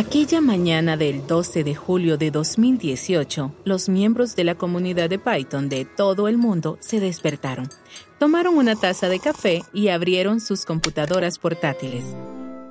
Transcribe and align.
Aquella 0.00 0.40
mañana 0.40 0.96
del 0.96 1.26
12 1.26 1.62
de 1.62 1.74
julio 1.74 2.16
de 2.16 2.30
2018, 2.30 3.52
los 3.66 3.90
miembros 3.90 4.34
de 4.34 4.44
la 4.44 4.54
comunidad 4.54 5.10
de 5.10 5.18
Python 5.18 5.68
de 5.68 5.84
todo 5.84 6.26
el 6.26 6.38
mundo 6.38 6.78
se 6.80 7.00
despertaron, 7.00 7.68
tomaron 8.18 8.56
una 8.56 8.76
taza 8.76 9.10
de 9.10 9.20
café 9.20 9.60
y 9.74 9.88
abrieron 9.88 10.40
sus 10.40 10.64
computadoras 10.64 11.38
portátiles. 11.38 12.16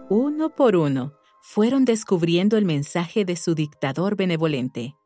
Uno 0.10 0.50
por 0.50 0.76
uno, 0.76 1.14
fueron 1.40 1.86
descubriendo 1.86 2.58
el 2.58 2.66
mensaje 2.66 3.26
de 3.26 3.36
su 3.36 3.54
dictador 3.54 4.16
benevolente. 4.16 4.99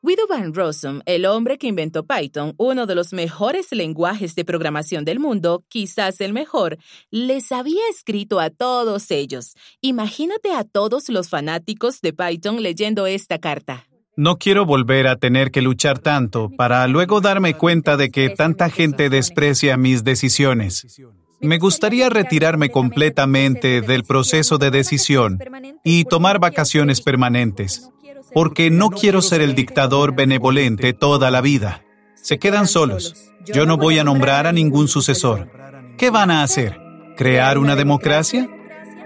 Guido 0.00 0.28
van 0.28 0.54
Rossum, 0.54 1.00
el 1.06 1.26
hombre 1.26 1.58
que 1.58 1.66
inventó 1.66 2.06
Python, 2.06 2.54
uno 2.56 2.86
de 2.86 2.94
los 2.94 3.12
mejores 3.12 3.72
lenguajes 3.72 4.36
de 4.36 4.44
programación 4.44 5.04
del 5.04 5.18
mundo, 5.18 5.64
quizás 5.68 6.20
el 6.20 6.32
mejor, 6.32 6.78
les 7.10 7.50
había 7.50 7.82
escrito 7.90 8.38
a 8.38 8.50
todos 8.50 9.10
ellos. 9.10 9.54
Imagínate 9.80 10.52
a 10.52 10.62
todos 10.62 11.08
los 11.08 11.28
fanáticos 11.28 12.00
de 12.00 12.12
Python 12.12 12.62
leyendo 12.62 13.08
esta 13.08 13.40
carta. 13.40 13.88
No 14.14 14.36
quiero 14.36 14.64
volver 14.64 15.08
a 15.08 15.16
tener 15.16 15.50
que 15.50 15.62
luchar 15.62 15.98
tanto 15.98 16.48
para 16.56 16.86
luego 16.86 17.20
darme 17.20 17.54
cuenta 17.54 17.96
de 17.96 18.10
que 18.10 18.30
tanta 18.30 18.70
gente 18.70 19.10
desprecia 19.10 19.76
mis 19.76 20.04
decisiones. 20.04 21.00
Me 21.40 21.58
gustaría 21.58 22.08
retirarme 22.08 22.70
completamente 22.70 23.80
del 23.80 24.04
proceso 24.04 24.58
de 24.58 24.70
decisión 24.70 25.40
y 25.82 26.04
tomar 26.04 26.38
vacaciones 26.38 27.00
permanentes 27.00 27.90
porque 28.32 28.70
no 28.70 28.90
quiero 28.90 29.22
ser 29.22 29.40
el 29.40 29.54
dictador 29.54 30.14
benevolente 30.14 30.92
toda 30.92 31.30
la 31.30 31.40
vida. 31.40 31.84
Se 32.14 32.38
quedan 32.38 32.66
solos. 32.66 33.32
Yo 33.46 33.64
no 33.64 33.76
voy 33.76 33.98
a 33.98 34.04
nombrar 34.04 34.46
a 34.46 34.52
ningún 34.52 34.88
sucesor. 34.88 35.50
¿Qué 35.96 36.10
van 36.10 36.30
a 36.30 36.42
hacer? 36.42 36.78
¿Crear 37.16 37.58
una 37.58 37.76
democracia? 37.76 38.48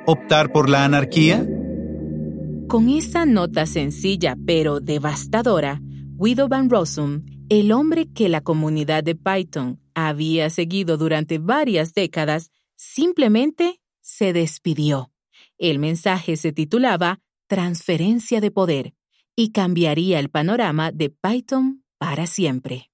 ¿Optar 0.07 0.51
por 0.51 0.69
la 0.69 0.85
anarquía? 0.85 1.47
Con 2.69 2.89
esa 2.89 3.27
nota 3.27 3.67
sencilla 3.67 4.37
pero 4.47 4.81
devastadora, 4.81 5.81
Guido 6.19 6.49
Van 6.49 6.71
Rossum, 6.71 7.25
el 7.49 7.71
hombre 7.71 8.09
que 8.13 8.29
la 8.29 8.41
comunidad 8.41 9.05
de 9.05 9.15
Python 9.15 9.81
había 9.95 10.51
seguido 10.51 10.97
durante 10.97 11.39
varias 11.39 11.93
décadas, 11.95 12.51
simplemente 12.77 13.81
se 14.01 14.33
despidió. 14.33 15.13
El 15.59 15.79
mensaje 15.79 16.37
se 16.37 16.53
titulaba 16.53 17.21
Transferencia 17.47 18.41
de 18.41 18.51
Poder 18.51 18.95
y 19.37 19.53
cambiaría 19.53 20.19
el 20.19 20.29
panorama 20.29 20.93
de 20.93 21.11
Python 21.11 21.85
para 21.99 22.27
siempre. 22.27 22.91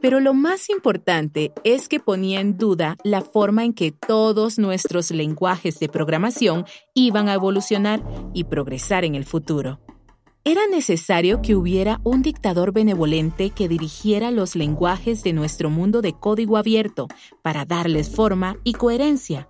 Pero 0.00 0.18
lo 0.18 0.34
más 0.34 0.68
importante 0.68 1.52
es 1.62 1.88
que 1.88 2.00
ponía 2.00 2.40
en 2.40 2.58
duda 2.58 2.96
la 3.04 3.22
forma 3.22 3.64
en 3.64 3.72
que 3.72 3.92
todos 3.92 4.58
nuestros 4.58 5.12
lenguajes 5.12 5.78
de 5.78 5.88
programación 5.88 6.64
iban 6.92 7.28
a 7.28 7.34
evolucionar 7.34 8.02
y 8.34 8.44
progresar 8.44 9.04
en 9.04 9.14
el 9.14 9.24
futuro. 9.24 9.80
Era 10.44 10.66
necesario 10.66 11.40
que 11.40 11.54
hubiera 11.54 12.00
un 12.02 12.20
dictador 12.20 12.72
benevolente 12.72 13.50
que 13.50 13.68
dirigiera 13.68 14.32
los 14.32 14.56
lenguajes 14.56 15.22
de 15.22 15.32
nuestro 15.32 15.70
mundo 15.70 16.02
de 16.02 16.14
código 16.14 16.56
abierto 16.56 17.06
para 17.42 17.64
darles 17.64 18.10
forma 18.10 18.56
y 18.64 18.72
coherencia. 18.72 19.48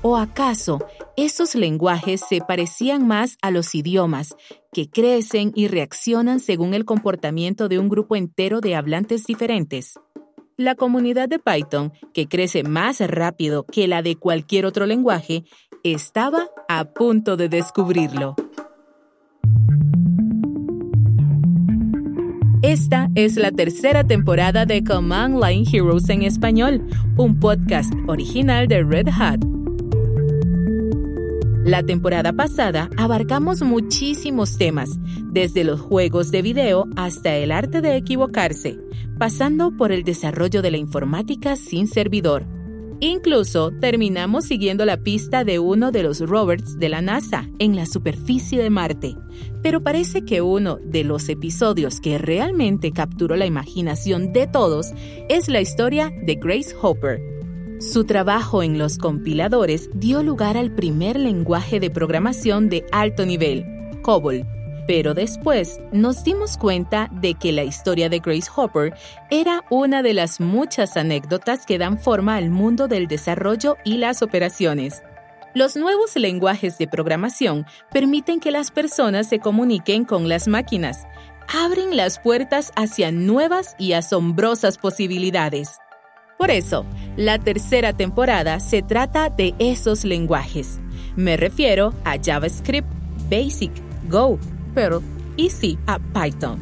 ¿O 0.00 0.16
acaso 0.16 0.82
esos 1.18 1.54
lenguajes 1.54 2.22
se 2.26 2.40
parecían 2.40 3.06
más 3.06 3.36
a 3.42 3.50
los 3.50 3.74
idiomas, 3.74 4.34
que 4.72 4.88
crecen 4.88 5.52
y 5.54 5.68
reaccionan 5.68 6.40
según 6.40 6.72
el 6.72 6.86
comportamiento 6.86 7.68
de 7.68 7.78
un 7.78 7.90
grupo 7.90 8.16
entero 8.16 8.62
de 8.62 8.76
hablantes 8.76 9.26
diferentes? 9.26 10.00
La 10.56 10.74
comunidad 10.74 11.28
de 11.28 11.38
Python, 11.38 11.92
que 12.14 12.28
crece 12.28 12.62
más 12.62 13.00
rápido 13.00 13.66
que 13.66 13.88
la 13.88 14.00
de 14.00 14.16
cualquier 14.16 14.64
otro 14.64 14.86
lenguaje, 14.86 15.44
estaba 15.84 16.48
a 16.66 16.84
punto 16.86 17.36
de 17.36 17.50
descubrirlo. 17.50 18.36
Esta 22.70 23.10
es 23.16 23.34
la 23.34 23.50
tercera 23.50 24.04
temporada 24.04 24.64
de 24.64 24.84
Command 24.84 25.42
Line 25.42 25.68
Heroes 25.72 26.08
en 26.08 26.22
español, 26.22 26.80
un 27.16 27.40
podcast 27.40 27.92
original 28.06 28.68
de 28.68 28.84
Red 28.84 29.08
Hat. 29.08 29.40
La 31.64 31.82
temporada 31.82 32.32
pasada 32.32 32.88
abarcamos 32.96 33.62
muchísimos 33.62 34.56
temas, 34.56 34.88
desde 35.32 35.64
los 35.64 35.80
juegos 35.80 36.30
de 36.30 36.42
video 36.42 36.86
hasta 36.94 37.34
el 37.34 37.50
arte 37.50 37.80
de 37.80 37.96
equivocarse, 37.96 38.78
pasando 39.18 39.76
por 39.76 39.90
el 39.90 40.04
desarrollo 40.04 40.62
de 40.62 40.70
la 40.70 40.76
informática 40.76 41.56
sin 41.56 41.88
servidor. 41.88 42.46
Incluso 43.00 43.70
terminamos 43.80 44.44
siguiendo 44.44 44.84
la 44.84 44.98
pista 44.98 45.42
de 45.42 45.58
uno 45.58 45.90
de 45.90 46.02
los 46.02 46.20
rovers 46.20 46.78
de 46.78 46.88
la 46.88 47.00
NASA 47.00 47.48
en 47.58 47.74
la 47.74 47.86
superficie 47.86 48.62
de 48.62 48.70
Marte. 48.70 49.16
Pero 49.62 49.82
parece 49.82 50.24
que 50.24 50.42
uno 50.42 50.76
de 50.84 51.04
los 51.04 51.28
episodios 51.28 52.00
que 52.00 52.18
realmente 52.18 52.92
capturó 52.92 53.36
la 53.36 53.46
imaginación 53.46 54.32
de 54.32 54.46
todos 54.46 54.88
es 55.28 55.48
la 55.48 55.60
historia 55.60 56.12
de 56.22 56.34
Grace 56.34 56.74
Hopper, 56.80 57.20
su 57.80 58.04
trabajo 58.04 58.62
en 58.62 58.76
los 58.76 58.98
compiladores 58.98 59.88
dio 59.94 60.22
lugar 60.22 60.58
al 60.58 60.70
primer 60.70 61.18
lenguaje 61.18 61.80
de 61.80 61.88
programación 61.88 62.68
de 62.68 62.84
alto 62.92 63.24
nivel, 63.24 63.64
COBOL. 64.02 64.44
Pero 64.90 65.14
después 65.14 65.78
nos 65.92 66.24
dimos 66.24 66.56
cuenta 66.56 67.08
de 67.12 67.34
que 67.34 67.52
la 67.52 67.62
historia 67.62 68.08
de 68.08 68.18
Grace 68.18 68.50
Hopper 68.56 68.92
era 69.30 69.64
una 69.70 70.02
de 70.02 70.14
las 70.14 70.40
muchas 70.40 70.96
anécdotas 70.96 71.64
que 71.64 71.78
dan 71.78 71.96
forma 71.96 72.34
al 72.34 72.50
mundo 72.50 72.88
del 72.88 73.06
desarrollo 73.06 73.76
y 73.84 73.98
las 73.98 74.20
operaciones. 74.20 75.04
Los 75.54 75.76
nuevos 75.76 76.16
lenguajes 76.16 76.76
de 76.76 76.88
programación 76.88 77.66
permiten 77.92 78.40
que 78.40 78.50
las 78.50 78.72
personas 78.72 79.28
se 79.28 79.38
comuniquen 79.38 80.04
con 80.04 80.28
las 80.28 80.48
máquinas, 80.48 81.06
abren 81.46 81.96
las 81.96 82.18
puertas 82.18 82.72
hacia 82.74 83.12
nuevas 83.12 83.76
y 83.78 83.92
asombrosas 83.92 84.76
posibilidades. 84.76 85.78
Por 86.36 86.50
eso, 86.50 86.84
la 87.16 87.38
tercera 87.38 87.92
temporada 87.92 88.58
se 88.58 88.82
trata 88.82 89.30
de 89.30 89.54
esos 89.60 90.02
lenguajes. 90.04 90.80
Me 91.14 91.36
refiero 91.36 91.94
a 92.04 92.16
JavaScript, 92.20 92.88
Basic, 93.30 93.70
Go, 94.08 94.40
Perl 94.70 95.00
y 95.36 95.50
sí 95.50 95.78
a 95.86 95.98
Python. 95.98 96.58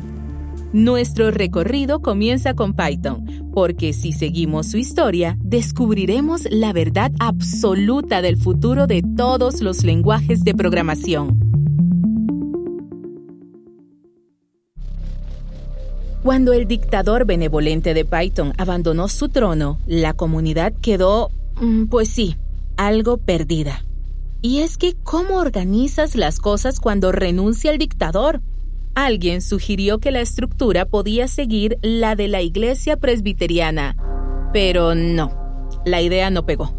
Nuestro 0.73 1.31
recorrido 1.31 2.01
comienza 2.01 2.55
con 2.55 2.75
Python, 2.75 3.51
porque 3.55 3.95
si 3.95 4.13
seguimos 4.13 4.67
su 4.67 4.77
historia, 4.77 5.39
descubriremos 5.41 6.47
la 6.51 6.75
verdad 6.75 7.11
absoluta 7.21 8.21
del 8.21 8.37
futuro 8.37 8.87
de 8.87 9.03
todos 9.17 9.63
los 9.63 9.83
lenguajes 9.83 10.45
de 10.45 10.55
programación. 10.55 11.49
Cuando 16.23 16.53
el 16.53 16.69
dictador 16.69 17.25
benevolente 17.25 17.95
de 17.95 18.05
Python 18.05 18.53
abandonó 18.59 19.09
su 19.09 19.31
trono, 19.31 19.79
la 19.87 20.13
comunidad 20.13 20.75
quedó, 20.83 21.31
mm, 21.61 21.85
pues 21.87 22.11
sí, 22.11 22.37
algo 22.77 23.17
perdida. 23.17 23.85
Y 24.41 24.60
es 24.60 24.78
que, 24.78 24.94
¿cómo 25.03 25.38
organizas 25.38 26.15
las 26.15 26.38
cosas 26.38 26.78
cuando 26.78 27.10
renuncia 27.10 27.72
el 27.72 27.78
dictador? 27.78 28.41
Alguien 28.94 29.43
sugirió 29.43 29.99
que 29.99 30.12
la 30.12 30.21
estructura 30.21 30.84
podía 30.87 31.26
seguir 31.26 31.78
la 31.82 32.15
de 32.15 32.28
la 32.28 32.41
iglesia 32.43 32.97
presbiteriana, 32.97 33.97
pero 34.53 34.94
no, 34.94 35.69
la 35.84 36.03
idea 36.03 36.31
no 36.31 36.47
pegó. 36.47 36.75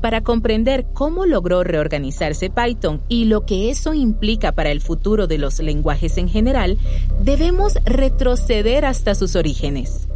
Para 0.00 0.22
comprender 0.22 0.86
cómo 0.92 1.26
logró 1.26 1.62
reorganizarse 1.62 2.48
Python 2.48 3.02
y 3.08 3.24
lo 3.24 3.44
que 3.44 3.70
eso 3.70 3.92
implica 3.92 4.52
para 4.52 4.70
el 4.70 4.80
futuro 4.80 5.26
de 5.26 5.38
los 5.38 5.58
lenguajes 5.58 6.16
en 6.16 6.28
general, 6.28 6.78
debemos 7.20 7.74
retroceder 7.84 8.84
hasta 8.84 9.14
sus 9.14 9.36
orígenes. 9.36 10.08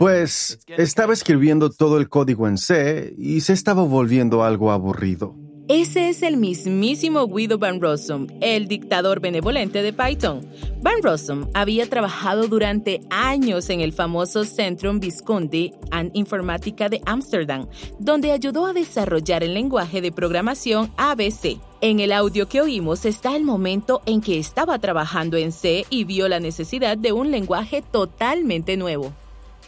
Pues 0.00 0.58
estaba 0.76 1.12
escribiendo 1.12 1.70
todo 1.70 1.98
el 1.98 2.08
código 2.08 2.48
en 2.48 2.58
C 2.58 3.14
y 3.16 3.40
se 3.40 3.52
estaba 3.52 3.82
volviendo 3.82 4.42
algo 4.42 4.72
aburrido. 4.72 5.36
Ese 5.68 6.08
es 6.08 6.22
el 6.22 6.38
mismísimo 6.38 7.28
Guido 7.28 7.58
Van 7.58 7.78
Rossum, 7.80 8.26
el 8.40 8.68
dictador 8.68 9.20
benevolente 9.20 9.82
de 9.82 9.92
Python. 9.92 10.40
Van 10.80 11.02
Rossum 11.02 11.46
había 11.52 11.86
trabajado 11.88 12.48
durante 12.48 13.02
años 13.10 13.68
en 13.68 13.82
el 13.82 13.92
famoso 13.92 14.44
Centrum 14.44 14.98
Visconti 14.98 15.74
and 15.90 16.10
Informática 16.14 16.88
de 16.88 17.02
Ámsterdam, 17.04 17.68
donde 17.98 18.32
ayudó 18.32 18.64
a 18.64 18.72
desarrollar 18.72 19.44
el 19.44 19.52
lenguaje 19.52 20.00
de 20.00 20.10
programación 20.10 20.90
ABC. 20.96 21.60
En 21.80 22.00
el 22.00 22.10
audio 22.10 22.48
que 22.48 22.60
oímos 22.60 23.04
está 23.04 23.36
el 23.36 23.44
momento 23.44 24.02
en 24.04 24.20
que 24.20 24.40
estaba 24.40 24.80
trabajando 24.80 25.36
en 25.36 25.52
C 25.52 25.86
y 25.90 26.02
vio 26.02 26.26
la 26.26 26.40
necesidad 26.40 26.98
de 26.98 27.12
un 27.12 27.30
lenguaje 27.30 27.82
totalmente 27.82 28.76
nuevo. 28.76 29.12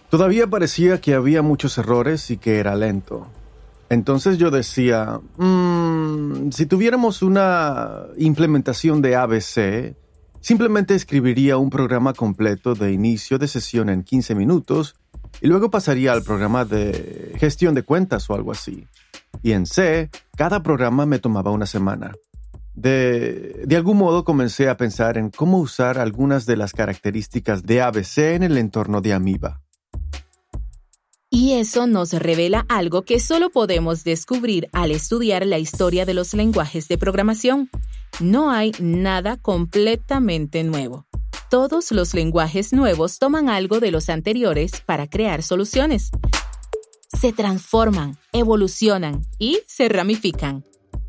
Todavía 0.09 0.49
parecía 0.49 1.01
que 1.01 1.15
había 1.15 1.41
muchos 1.41 1.79
errores 1.79 2.33
y 2.33 2.37
que 2.37 2.59
era 2.59 2.75
lento. 2.75 3.29
Entonces 3.91 4.39
yo 4.39 4.51
decía, 4.51 5.21
mm, 5.37 6.51
si 6.51 6.67
tuviéramos 6.67 7.23
una 7.23 8.07
implementación 8.19 9.03
de 9.03 9.15
ABC, 9.15 9.95
simplemente 10.41 10.97
escribiría 10.97 11.59
un 11.59 11.71
programa 11.71 12.13
completo 12.13 12.75
de 12.75 12.93
inicio 12.93 13.39
de 13.39 13.47
sesión 13.47 13.89
en 13.89 14.03
15 14.03 14.35
minutos 14.35 14.97
y 15.41 15.47
luego 15.47 15.71
pasaría 15.71 16.13
al 16.13 16.25
programa 16.25 16.65
de 16.65 17.37
gestión 17.39 17.77
de 17.77 17.85
cuentas 17.85 18.29
o 18.31 18.35
algo 18.35 18.51
así. 18.51 18.89
Y 19.43 19.53
en 19.53 19.67
C, 19.67 20.11
cada 20.37 20.63
programa 20.63 21.07
me 21.07 21.19
tomaba 21.19 21.51
una 21.51 21.67
semana. 21.67 22.13
De, 22.75 23.63
de, 23.67 23.77
algún 23.77 23.99
modo 23.99 24.25
comencé 24.25 24.69
a 24.69 24.77
pensar 24.77 25.19
en 25.19 25.31
cómo 25.31 25.59
usar 25.59 25.99
algunas 25.99 26.47
de 26.47 26.57
las 26.57 26.73
características 26.73 27.65
de 27.65 27.83
ABC 27.83 28.19
en 28.19 28.43
el 28.43 28.57
entorno 28.57 29.01
de 29.01 29.13
Amiba. 29.13 29.61
Y 31.33 31.53
eso 31.53 31.87
nos 31.87 32.13
revela 32.13 32.67
algo 32.69 33.03
que 33.03 33.21
solo 33.21 33.51
podemos 33.51 34.03
descubrir 34.03 34.69
al 34.73 34.91
estudiar 34.91 35.47
la 35.47 35.59
historia 35.59 36.05
de 36.05 36.13
los 36.13 36.35
lenguajes 36.35 36.89
de 36.89 36.99
programación. 36.99 37.71
No 38.19 38.51
hay 38.51 38.73
nada 38.81 39.37
completamente 39.37 40.65
nuevo. 40.65 41.07
Todos 41.49 41.93
los 41.93 42.15
lenguajes 42.15 42.73
nuevos 42.73 43.21
toman 43.21 43.49
algo 43.49 43.79
de 43.79 43.93
los 43.93 44.09
anteriores 44.09 44.83
para 44.85 45.09
crear 45.09 45.45
soluciones. 45.45 46.11
Se 47.21 47.35
transforman, 47.35 48.17
evolucionan 48.33 49.27
y 49.39 49.59
se 49.67 49.91
ramifican. 49.91 50.65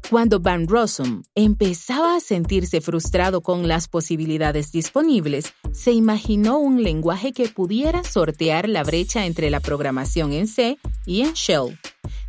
Cuando 0.09 0.41
Van 0.41 0.67
Rossum 0.67 1.23
empezaba 1.35 2.17
a 2.17 2.19
sentirse 2.19 2.81
frustrado 2.81 3.39
con 3.39 3.69
las 3.69 3.87
posibilidades 3.87 4.73
disponibles, 4.73 5.53
se 5.71 5.93
imaginó 5.93 6.57
un 6.59 6.83
lenguaje 6.83 7.31
que 7.31 7.47
pudiera 7.47 8.03
sortear 8.03 8.67
la 8.67 8.83
brecha 8.83 9.25
entre 9.25 9.49
la 9.49 9.61
programación 9.61 10.33
en 10.33 10.47
C 10.47 10.77
y 11.05 11.21
en 11.21 11.31
Shell. 11.31 11.79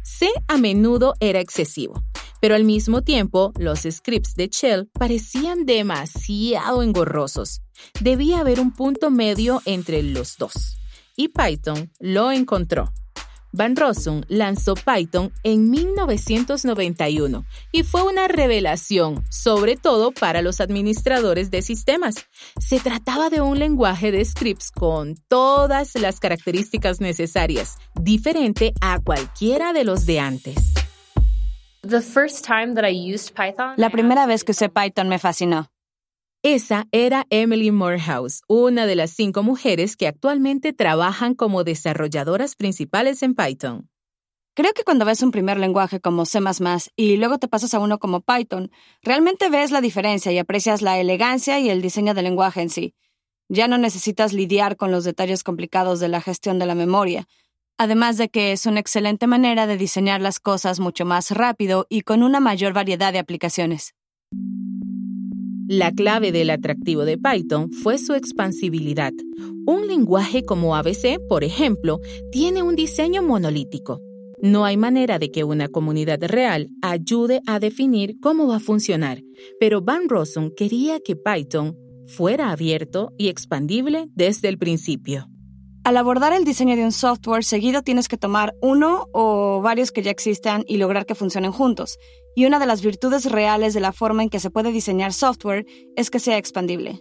C 0.04 0.28
a 0.46 0.58
menudo 0.58 1.14
era 1.18 1.40
excesivo, 1.40 2.04
pero 2.40 2.54
al 2.54 2.62
mismo 2.62 3.02
tiempo 3.02 3.52
los 3.58 3.80
scripts 3.80 4.36
de 4.36 4.46
Shell 4.46 4.90
parecían 4.92 5.66
demasiado 5.66 6.84
engorrosos. 6.84 7.62
Debía 8.00 8.38
haber 8.38 8.60
un 8.60 8.72
punto 8.72 9.10
medio 9.10 9.60
entre 9.64 10.04
los 10.04 10.38
dos. 10.38 10.76
Y 11.16 11.28
Python 11.28 11.90
lo 11.98 12.30
encontró. 12.30 12.92
Van 13.52 13.76
Rossum 13.76 14.22
lanzó 14.28 14.74
Python 14.74 15.32
en 15.42 15.70
1991 15.70 17.44
y 17.70 17.82
fue 17.82 18.02
una 18.02 18.26
revelación, 18.26 19.22
sobre 19.30 19.76
todo 19.76 20.10
para 20.10 20.40
los 20.40 20.60
administradores 20.60 21.50
de 21.50 21.60
sistemas. 21.60 22.26
Se 22.58 22.80
trataba 22.80 23.28
de 23.28 23.40
un 23.42 23.58
lenguaje 23.58 24.10
de 24.10 24.24
scripts 24.24 24.70
con 24.70 25.16
todas 25.28 25.94
las 25.96 26.18
características 26.18 27.00
necesarias, 27.00 27.76
diferente 27.94 28.72
a 28.80 28.98
cualquiera 29.00 29.72
de 29.72 29.84
los 29.84 30.06
de 30.06 30.20
antes. 30.20 30.74
La 33.76 33.90
primera 33.90 34.26
vez 34.26 34.44
que 34.44 34.52
usé 34.52 34.68
Python 34.68 35.08
me 35.08 35.18
fascinó. 35.18 35.71
Esa 36.44 36.88
era 36.90 37.24
Emily 37.30 37.70
Morehouse, 37.70 38.42
una 38.48 38.84
de 38.86 38.96
las 38.96 39.12
cinco 39.12 39.44
mujeres 39.44 39.96
que 39.96 40.08
actualmente 40.08 40.72
trabajan 40.72 41.36
como 41.36 41.62
desarrolladoras 41.62 42.56
principales 42.56 43.22
en 43.22 43.36
Python. 43.36 43.88
Creo 44.56 44.72
que 44.72 44.82
cuando 44.82 45.04
ves 45.04 45.22
un 45.22 45.30
primer 45.30 45.56
lenguaje 45.58 46.00
como 46.00 46.26
C 46.26 46.40
y 46.96 47.16
luego 47.16 47.38
te 47.38 47.46
pasas 47.46 47.74
a 47.74 47.78
uno 47.78 48.00
como 48.00 48.22
Python, 48.22 48.72
realmente 49.02 49.50
ves 49.50 49.70
la 49.70 49.80
diferencia 49.80 50.32
y 50.32 50.38
aprecias 50.38 50.82
la 50.82 50.98
elegancia 50.98 51.60
y 51.60 51.70
el 51.70 51.80
diseño 51.80 52.12
del 52.12 52.24
lenguaje 52.24 52.60
en 52.60 52.70
sí. 52.70 52.96
Ya 53.48 53.68
no 53.68 53.78
necesitas 53.78 54.32
lidiar 54.32 54.76
con 54.76 54.90
los 54.90 55.04
detalles 55.04 55.44
complicados 55.44 56.00
de 56.00 56.08
la 56.08 56.20
gestión 56.20 56.58
de 56.58 56.66
la 56.66 56.74
memoria, 56.74 57.28
además 57.78 58.16
de 58.16 58.30
que 58.30 58.50
es 58.50 58.66
una 58.66 58.80
excelente 58.80 59.28
manera 59.28 59.68
de 59.68 59.76
diseñar 59.76 60.20
las 60.20 60.40
cosas 60.40 60.80
mucho 60.80 61.04
más 61.04 61.30
rápido 61.30 61.86
y 61.88 62.00
con 62.00 62.24
una 62.24 62.40
mayor 62.40 62.72
variedad 62.72 63.12
de 63.12 63.20
aplicaciones. 63.20 63.94
La 65.74 65.90
clave 65.90 66.32
del 66.32 66.50
atractivo 66.50 67.06
de 67.06 67.16
Python 67.16 67.72
fue 67.72 67.96
su 67.96 68.12
expansibilidad. 68.12 69.14
Un 69.64 69.86
lenguaje 69.86 70.44
como 70.44 70.76
ABC, 70.76 71.18
por 71.30 71.44
ejemplo, 71.44 71.98
tiene 72.30 72.62
un 72.62 72.76
diseño 72.76 73.22
monolítico. 73.22 73.98
No 74.42 74.66
hay 74.66 74.76
manera 74.76 75.18
de 75.18 75.30
que 75.30 75.44
una 75.44 75.68
comunidad 75.68 76.22
real 76.24 76.68
ayude 76.82 77.40
a 77.46 77.58
definir 77.58 78.20
cómo 78.20 78.46
va 78.48 78.56
a 78.56 78.60
funcionar, 78.60 79.22
pero 79.58 79.80
Van 79.80 80.10
Rossum 80.10 80.50
quería 80.54 81.00
que 81.00 81.16
Python 81.16 81.74
fuera 82.06 82.50
abierto 82.50 83.14
y 83.16 83.28
expandible 83.28 84.10
desde 84.14 84.48
el 84.48 84.58
principio. 84.58 85.31
Al 85.84 85.96
abordar 85.96 86.32
el 86.32 86.44
diseño 86.44 86.76
de 86.76 86.84
un 86.84 86.92
software, 86.92 87.42
seguido 87.42 87.82
tienes 87.82 88.06
que 88.06 88.16
tomar 88.16 88.54
uno 88.62 89.08
o 89.12 89.60
varios 89.62 89.90
que 89.90 90.02
ya 90.02 90.12
existan 90.12 90.62
y 90.68 90.76
lograr 90.76 91.06
que 91.06 91.16
funcionen 91.16 91.50
juntos. 91.50 91.98
Y 92.36 92.46
una 92.46 92.60
de 92.60 92.66
las 92.66 92.82
virtudes 92.82 93.30
reales 93.30 93.74
de 93.74 93.80
la 93.80 93.92
forma 93.92 94.22
en 94.22 94.28
que 94.28 94.38
se 94.38 94.50
puede 94.50 94.70
diseñar 94.70 95.12
software 95.12 95.66
es 95.96 96.10
que 96.10 96.20
sea 96.20 96.38
expandible. 96.38 97.00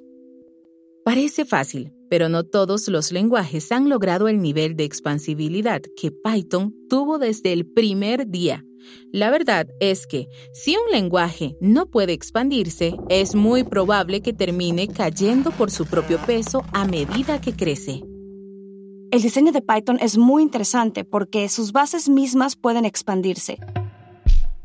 Parece 1.05 1.45
fácil, 1.45 1.93
pero 2.09 2.27
no 2.27 2.43
todos 2.43 2.87
los 2.87 3.11
lenguajes 3.11 3.71
han 3.71 3.87
logrado 3.87 4.27
el 4.27 4.41
nivel 4.41 4.75
de 4.75 4.83
expansibilidad 4.83 5.81
que 5.95 6.11
Python 6.11 6.73
tuvo 6.89 7.19
desde 7.19 7.53
el 7.53 7.67
primer 7.67 8.29
día. 8.29 8.65
La 9.11 9.29
verdad 9.29 9.67
es 9.79 10.07
que 10.07 10.27
si 10.53 10.75
un 10.75 10.91
lenguaje 10.91 11.55
no 11.61 11.85
puede 11.85 12.13
expandirse, 12.13 12.95
es 13.09 13.35
muy 13.35 13.63
probable 13.63 14.21
que 14.21 14.33
termine 14.33 14.87
cayendo 14.87 15.51
por 15.51 15.69
su 15.69 15.85
propio 15.85 16.17
peso 16.25 16.63
a 16.73 16.85
medida 16.85 17.39
que 17.39 17.53
crece. 17.53 18.01
El 19.11 19.21
diseño 19.21 19.51
de 19.51 19.61
Python 19.61 19.97
es 19.99 20.17
muy 20.17 20.41
interesante 20.41 21.03
porque 21.03 21.49
sus 21.49 21.73
bases 21.73 22.07
mismas 22.07 22.55
pueden 22.55 22.85
expandirse. 22.85 23.59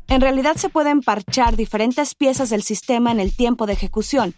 En 0.07 0.21
realidad 0.21 0.55
se 0.55 0.69
pueden 0.69 1.01
parchar 1.01 1.57
diferentes 1.57 2.15
piezas 2.15 2.49
del 2.49 2.63
sistema 2.63 3.11
en 3.11 3.19
el 3.19 3.35
tiempo 3.35 3.65
de 3.65 3.73
ejecución, 3.73 4.35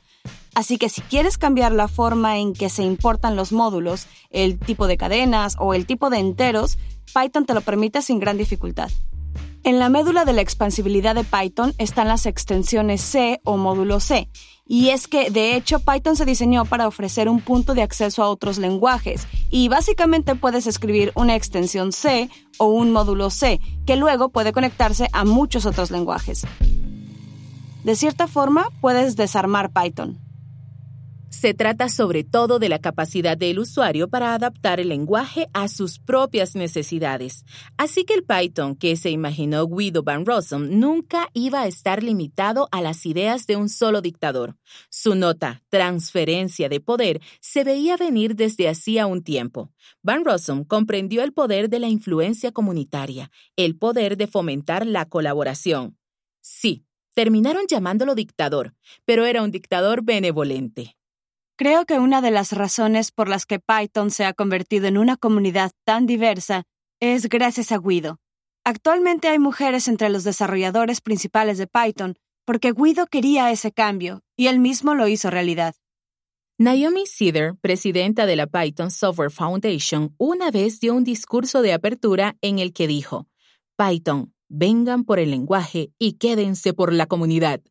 así 0.56 0.80
que 0.80 0.90
si 0.90 1.02
quieres 1.02 1.38
cambiar 1.38 1.74
la 1.74 1.88
forma 1.88 2.40
en 2.40 2.54
que 2.54 2.70
se 2.70 2.82
importan 2.82 3.36
los 3.36 3.52
módulos, 3.52 4.08
el 4.32 4.58
tipo 4.58 4.88
de 4.88 4.98
cadenas 4.98 5.56
o 5.60 5.76
el 5.76 5.86
tipo 5.86 6.10
de 6.10 6.18
enteros, 6.18 6.80
Python 7.14 7.46
te 7.46 7.54
lo 7.54 7.62
permite 7.62 8.02
sin 8.02 8.20
gran 8.20 8.40
dificultad. 8.40 8.90
En 9.64 9.78
la 9.78 9.90
médula 9.90 10.24
de 10.24 10.34
la 10.34 10.42
expansibilidad 10.42 11.16
de 11.16 11.26
Python 11.26 11.74
están 11.78 12.08
las 12.08 12.26
extensiones 12.26 13.02
C 13.02 13.42
o 13.44 13.58
módulo 13.58 14.00
C, 14.00 14.30
y 14.66 14.90
es 14.90 15.08
que, 15.08 15.30
de 15.32 15.56
hecho, 15.56 15.80
Python 15.80 16.16
se 16.16 16.26
diseñó 16.26 16.64
para 16.64 16.88
ofrecer 16.88 17.28
un 17.28 17.42
punto 17.42 17.74
de 17.74 17.82
acceso 17.82 18.24
a 18.24 18.30
otros 18.30 18.58
lenguajes, 18.58 19.28
y 19.50 19.68
básicamente 19.68 20.36
puedes 20.36 20.66
escribir 20.66 21.12
una 21.16 21.36
extensión 21.36 21.92
C 21.92 22.30
o 22.58 22.68
un 22.68 22.94
módulo 22.94 23.30
C, 23.30 23.60
que 23.86 23.98
luego 23.98 24.30
puede 24.30 24.54
conectarse 24.54 25.10
a 25.12 25.26
muchos 25.26 25.66
otros 25.66 25.92
lenguajes. 25.92 26.46
De 27.84 27.96
cierta 27.96 28.28
forma, 28.28 28.70
puedes 28.80 29.18
desarmar 29.18 29.72
Python. 29.72 30.20
Se 31.30 31.54
trata 31.54 31.90
sobre 31.90 32.24
todo 32.24 32.58
de 32.58 32.70
la 32.70 32.80
capacidad 32.80 33.38
del 33.38 33.60
usuario 33.60 34.10
para 34.10 34.34
adaptar 34.34 34.80
el 34.80 34.90
lenguaje 34.90 35.48
a 35.54 35.68
sus 35.68 36.00
propias 36.00 36.56
necesidades. 36.56 37.46
Así 37.78 38.04
que 38.04 38.16
el 38.16 38.24
Python 38.24 38.76
que 38.76 38.96
se 38.96 39.12
imaginó 39.12 39.68
Guido 39.68 40.02
van 40.02 40.26
Rossum 40.26 40.80
nunca 40.80 41.30
iba 41.34 41.62
a 41.62 41.68
estar 41.68 42.02
limitado 42.02 42.68
a 42.72 42.82
las 42.82 43.06
ideas 43.06 43.46
de 43.46 43.58
un 43.58 43.70
solo 43.70 44.02
dictador. 44.02 44.58
Su 44.90 45.14
nota, 45.14 45.62
transferencia 45.70 46.68
de 46.68 46.80
poder, 46.80 47.22
se 47.42 47.64
veía 47.64 47.96
venir 47.96 48.36
desde 48.36 48.68
hacía 48.68 49.06
un 49.06 49.24
tiempo. 49.24 49.72
Van 50.02 50.26
Rossum 50.26 50.64
comprendió 50.64 51.24
el 51.24 51.32
poder 51.32 51.70
de 51.70 51.80
la 51.80 51.88
influencia 51.88 52.52
comunitaria, 52.52 53.30
el 53.56 53.78
poder 53.78 54.18
de 54.18 54.26
fomentar 54.26 54.86
la 54.88 55.06
colaboración. 55.06 55.96
Sí, 56.42 56.86
terminaron 57.14 57.66
llamándolo 57.70 58.16
dictador, 58.16 58.74
pero 59.06 59.26
era 59.26 59.44
un 59.44 59.52
dictador 59.52 60.04
benevolente. 60.04 60.96
Creo 61.60 61.86
que 61.86 62.00
una 62.00 62.22
de 62.22 62.32
las 62.32 62.54
razones 62.54 63.12
por 63.12 63.28
las 63.28 63.46
que 63.46 63.60
Python 63.60 64.12
se 64.12 64.24
ha 64.24 64.32
convertido 64.32 64.88
en 64.88 64.98
una 64.98 65.18
comunidad 65.18 65.74
tan 65.84 66.06
diversa 66.06 66.64
es 67.02 67.28
gracias 67.28 67.74
a 67.74 67.80
Guido. 67.80 68.18
Actualmente 68.64 69.28
hay 69.28 69.40
mujeres 69.40 69.90
entre 69.90 70.08
los 70.08 70.24
desarrolladores 70.24 71.02
principales 71.02 71.58
de 71.58 71.68
Python 71.68 72.16
porque 72.46 72.72
Guido 72.72 73.08
quería 73.08 73.52
ese 73.52 73.74
cambio 73.74 74.22
y 74.38 74.48
él 74.48 74.60
mismo 74.60 74.96
lo 74.96 75.10
hizo 75.10 75.30
realidad. 75.30 75.76
Naomi 76.58 77.04
Cedar, 77.06 77.58
presidenta 77.60 78.26
de 78.26 78.38
la 78.38 78.48
Python 78.48 78.90
Software 78.90 79.30
Foundation, 79.30 80.16
una 80.18 80.52
vez 80.52 80.80
dio 80.80 80.94
un 80.94 81.04
discurso 81.04 81.62
de 81.62 81.74
apertura 81.74 82.38
en 82.40 82.60
el 82.60 82.72
que 82.72 82.88
dijo, 82.88 83.28
Python, 83.76 84.34
vengan 84.50 85.04
por 85.04 85.20
el 85.20 85.32
lenguaje 85.32 85.92
y 85.98 86.14
quédense 86.14 86.74
por 86.74 86.92
la 86.92 87.06
comunidad. 87.06 87.62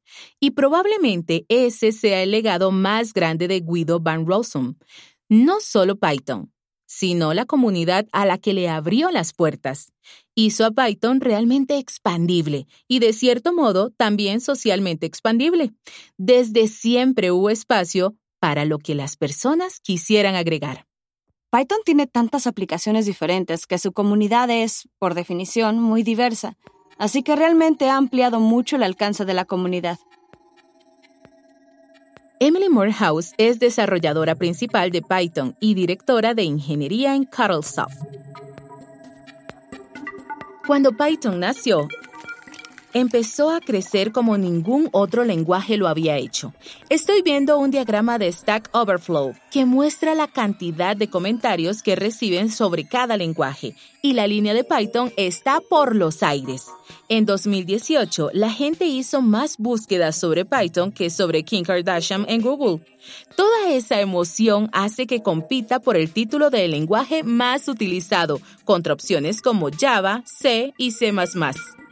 Y 0.41 0.53
probablemente 0.53 1.45
ese 1.49 1.93
sea 1.93 2.23
el 2.23 2.31
legado 2.31 2.71
más 2.71 3.13
grande 3.13 3.49
de 3.49 3.61
Guido 3.61 4.01
Van 4.01 4.27
Rossum. 4.27 4.77
No 5.29 5.61
solo 5.61 5.97
Python, 5.97 6.53
sino 6.87 7.35
la 7.35 7.45
comunidad 7.45 8.07
a 8.13 8.25
la 8.25 8.39
que 8.39 8.55
le 8.55 8.69
abrió 8.69 9.11
las 9.11 9.35
puertas. 9.35 9.93
Hizo 10.35 10.65
a 10.65 10.71
Python 10.71 11.21
realmente 11.21 11.77
expandible 11.77 12.67
y 12.89 12.99
de 13.01 13.13
cierto 13.13 13.53
modo 13.53 13.91
también 13.91 14.41
socialmente 14.41 15.05
expandible. 15.07 15.73
Desde 16.17 16.67
siempre 16.67 17.31
hubo 17.31 17.51
espacio 17.51 18.17
para 18.41 18.65
lo 18.65 18.79
que 18.79 18.95
las 18.95 19.17
personas 19.17 19.81
quisieran 19.81 20.35
agregar. 20.35 20.88
Python 21.51 21.79
tiene 21.83 22.07
tantas 22.07 22.47
aplicaciones 22.47 23.07
diferentes 23.07 23.67
que 23.67 23.79
su 23.79 23.93
comunidad 23.93 24.51
es, 24.51 24.87
por 24.99 25.15
definición, 25.15 25.81
muy 25.81 26.03
diversa, 26.03 26.59
así 26.99 27.23
que 27.23 27.37
realmente 27.37 27.89
ha 27.89 27.97
ampliado 27.97 28.39
mucho 28.39 28.77
el 28.77 28.83
alcance 28.83 29.25
de 29.25 29.33
la 29.33 29.47
comunidad. 29.47 29.99
Emily 32.39 32.69
Morehouse 32.69 33.33
es 33.39 33.59
desarrolladora 33.59 34.35
principal 34.35 34.91
de 34.91 35.01
Python 35.01 35.57
y 35.59 35.73
directora 35.73 36.35
de 36.35 36.43
ingeniería 36.43 37.15
en 37.15 37.25
Cuddlesoft. 37.25 37.97
Cuando 40.67 40.93
Python 40.93 41.41
nació, 41.41 41.89
empezó 42.93 43.51
a 43.51 43.61
crecer 43.61 44.13
como 44.13 44.39
ningún 44.39 44.89
otro 44.93 45.25
lenguaje 45.25 45.77
lo 45.77 45.89
había 45.89 46.17
hecho. 46.17 46.55
Estoy 46.89 47.23
viendo 47.23 47.59
un 47.59 47.71
diagrama 47.71 48.19
de 48.19 48.33
Stack 48.33 48.71
Overflow 48.73 49.35
que 49.51 49.65
muestra 49.65 50.15
la 50.15 50.29
cantidad 50.29 50.97
de 50.97 51.09
comentarios 51.09 51.83
que 51.83 51.97
reciben 51.97 52.51
sobre 52.51 52.87
cada 52.87 53.17
lenguaje 53.17 53.75
y 54.03 54.13
la 54.13 54.27
línea 54.27 54.55
de 54.55 54.65
Python 54.65 55.13
está 55.17 55.61
por 55.61 55.95
los 55.95 56.23
aires. 56.23 56.67
En 57.09 57.25
2018, 57.27 58.31
la 58.33 58.51
gente 58.51 58.85
hizo 58.87 59.23
más 59.23 59.57
búsquedas 59.59 60.17
sobre 60.17 60.45
Python 60.45 60.93
que 60.93 61.11
sobre 61.11 61.43
Kim 61.43 61.65
Kardashian 61.65 62.27
en 62.29 62.43
Google. 62.43 62.85
Toda 63.37 63.71
esa 63.71 64.01
emoción 64.01 64.69
hace 64.73 65.07
que 65.07 65.23
compita 65.23 65.81
por 65.81 65.97
el 65.97 66.11
título 66.13 66.51
del 66.51 66.71
lenguaje 66.71 67.23
más 67.23 67.69
utilizado, 67.69 68.41
contra 68.65 68.93
opciones 68.93 69.41
como 69.43 69.71
Java, 69.71 70.23
C 70.27 70.75
y 70.77 70.93
C⁇ 70.93 71.13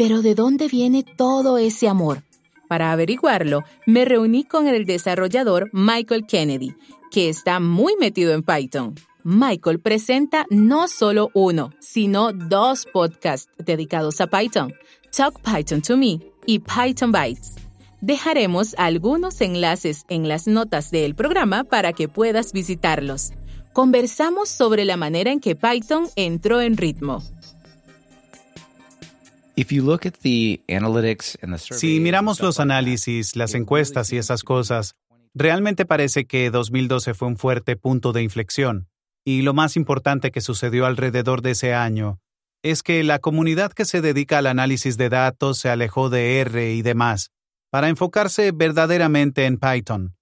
pero 0.00 0.22
¿de 0.22 0.34
dónde 0.34 0.66
viene 0.66 1.02
todo 1.02 1.58
ese 1.58 1.86
amor? 1.86 2.22
Para 2.70 2.90
averiguarlo, 2.90 3.64
me 3.84 4.06
reuní 4.06 4.44
con 4.44 4.66
el 4.66 4.86
desarrollador 4.86 5.68
Michael 5.74 6.24
Kennedy, 6.26 6.74
que 7.10 7.28
está 7.28 7.60
muy 7.60 7.96
metido 8.00 8.32
en 8.32 8.42
Python. 8.42 8.94
Michael 9.24 9.78
presenta 9.78 10.46
no 10.48 10.88
solo 10.88 11.28
uno, 11.34 11.74
sino 11.80 12.32
dos 12.32 12.86
podcasts 12.90 13.52
dedicados 13.58 14.22
a 14.22 14.26
Python, 14.26 14.72
Talk 15.14 15.38
Python 15.42 15.82
to 15.82 15.98
Me 15.98 16.18
y 16.46 16.60
Python 16.60 17.12
Bytes. 17.12 17.56
Dejaremos 18.00 18.74
algunos 18.78 19.42
enlaces 19.42 20.06
en 20.08 20.28
las 20.28 20.46
notas 20.46 20.90
del 20.90 21.14
programa 21.14 21.64
para 21.64 21.92
que 21.92 22.08
puedas 22.08 22.54
visitarlos. 22.54 23.32
Conversamos 23.74 24.48
sobre 24.48 24.86
la 24.86 24.96
manera 24.96 25.30
en 25.30 25.40
que 25.40 25.56
Python 25.56 26.08
entró 26.16 26.62
en 26.62 26.78
ritmo, 26.78 27.22
si 31.60 32.00
miramos 32.00 32.40
los 32.40 32.60
análisis, 32.60 33.36
las 33.36 33.54
encuestas 33.54 34.12
y 34.12 34.16
esas 34.16 34.42
cosas, 34.42 34.94
realmente 35.34 35.84
parece 35.84 36.24
que 36.26 36.50
2012 36.50 37.14
fue 37.14 37.28
un 37.28 37.36
fuerte 37.36 37.76
punto 37.76 38.12
de 38.12 38.22
inflexión. 38.22 38.88
Y 39.24 39.42
lo 39.42 39.54
más 39.54 39.76
importante 39.76 40.30
que 40.30 40.40
sucedió 40.40 40.86
alrededor 40.86 41.42
de 41.42 41.52
ese 41.52 41.74
año 41.74 42.20
es 42.62 42.82
que 42.82 43.02
la 43.04 43.18
comunidad 43.18 43.72
que 43.72 43.84
se 43.84 44.00
dedica 44.00 44.38
al 44.38 44.46
análisis 44.46 44.96
de 44.96 45.08
datos 45.08 45.58
se 45.58 45.70
alejó 45.70 46.10
de 46.10 46.40
R 46.40 46.74
y 46.74 46.82
demás 46.82 47.30
para 47.70 47.88
enfocarse 47.88 48.50
verdaderamente 48.52 49.46
en 49.46 49.56
Python. 49.56 50.16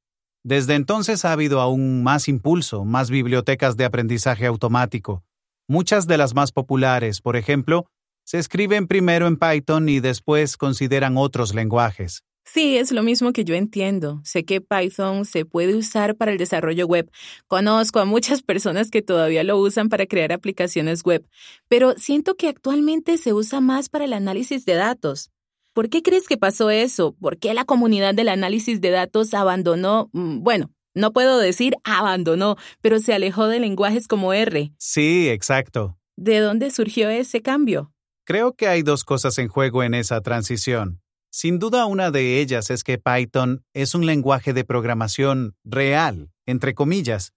Desde 0.44 0.74
entonces 0.74 1.24
ha 1.24 1.32
habido 1.32 1.60
aún 1.60 2.02
más 2.02 2.28
impulso, 2.28 2.84
más 2.84 3.10
bibliotecas 3.10 3.76
de 3.76 3.84
aprendizaje 3.84 4.46
automático. 4.46 5.24
Muchas 5.66 6.06
de 6.06 6.16
las 6.16 6.34
más 6.34 6.52
populares, 6.52 7.20
por 7.20 7.36
ejemplo, 7.36 7.86
se 8.28 8.38
escriben 8.38 8.86
primero 8.86 9.26
en 9.26 9.38
Python 9.38 9.88
y 9.88 10.00
después 10.00 10.58
consideran 10.58 11.16
otros 11.16 11.54
lenguajes. 11.54 12.24
Sí, 12.44 12.76
es 12.76 12.92
lo 12.92 13.02
mismo 13.02 13.32
que 13.32 13.42
yo 13.42 13.54
entiendo. 13.54 14.20
Sé 14.22 14.44
que 14.44 14.60
Python 14.60 15.24
se 15.24 15.46
puede 15.46 15.74
usar 15.74 16.14
para 16.14 16.32
el 16.32 16.36
desarrollo 16.36 16.86
web. 16.86 17.10
Conozco 17.46 18.00
a 18.00 18.04
muchas 18.04 18.42
personas 18.42 18.90
que 18.90 19.00
todavía 19.00 19.44
lo 19.44 19.56
usan 19.56 19.88
para 19.88 20.04
crear 20.04 20.30
aplicaciones 20.30 21.04
web, 21.04 21.26
pero 21.68 21.94
siento 21.96 22.34
que 22.34 22.48
actualmente 22.48 23.16
se 23.16 23.32
usa 23.32 23.62
más 23.62 23.88
para 23.88 24.04
el 24.04 24.12
análisis 24.12 24.66
de 24.66 24.74
datos. 24.74 25.30
¿Por 25.72 25.88
qué 25.88 26.02
crees 26.02 26.28
que 26.28 26.36
pasó 26.36 26.68
eso? 26.68 27.12
¿Por 27.18 27.38
qué 27.38 27.54
la 27.54 27.64
comunidad 27.64 28.12
del 28.14 28.28
análisis 28.28 28.82
de 28.82 28.90
datos 28.90 29.32
abandonó, 29.32 30.10
mm, 30.12 30.40
bueno, 30.42 30.70
no 30.92 31.14
puedo 31.14 31.38
decir 31.38 31.76
abandonó, 31.82 32.56
pero 32.82 32.98
se 32.98 33.14
alejó 33.14 33.48
de 33.48 33.60
lenguajes 33.60 34.06
como 34.06 34.34
R? 34.34 34.70
Sí, 34.76 35.30
exacto. 35.30 35.96
¿De 36.18 36.40
dónde 36.40 36.70
surgió 36.70 37.08
ese 37.08 37.40
cambio? 37.40 37.90
Creo 38.28 38.52
que 38.52 38.68
hay 38.68 38.82
dos 38.82 39.04
cosas 39.04 39.38
en 39.38 39.48
juego 39.48 39.82
en 39.82 39.94
esa 39.94 40.20
transición. 40.20 41.00
Sin 41.32 41.58
duda 41.58 41.86
una 41.86 42.10
de 42.10 42.42
ellas 42.42 42.68
es 42.68 42.84
que 42.84 42.98
Python 42.98 43.64
es 43.72 43.94
un 43.94 44.04
lenguaje 44.04 44.52
de 44.52 44.64
programación 44.64 45.56
real, 45.64 46.30
entre 46.44 46.74
comillas, 46.74 47.32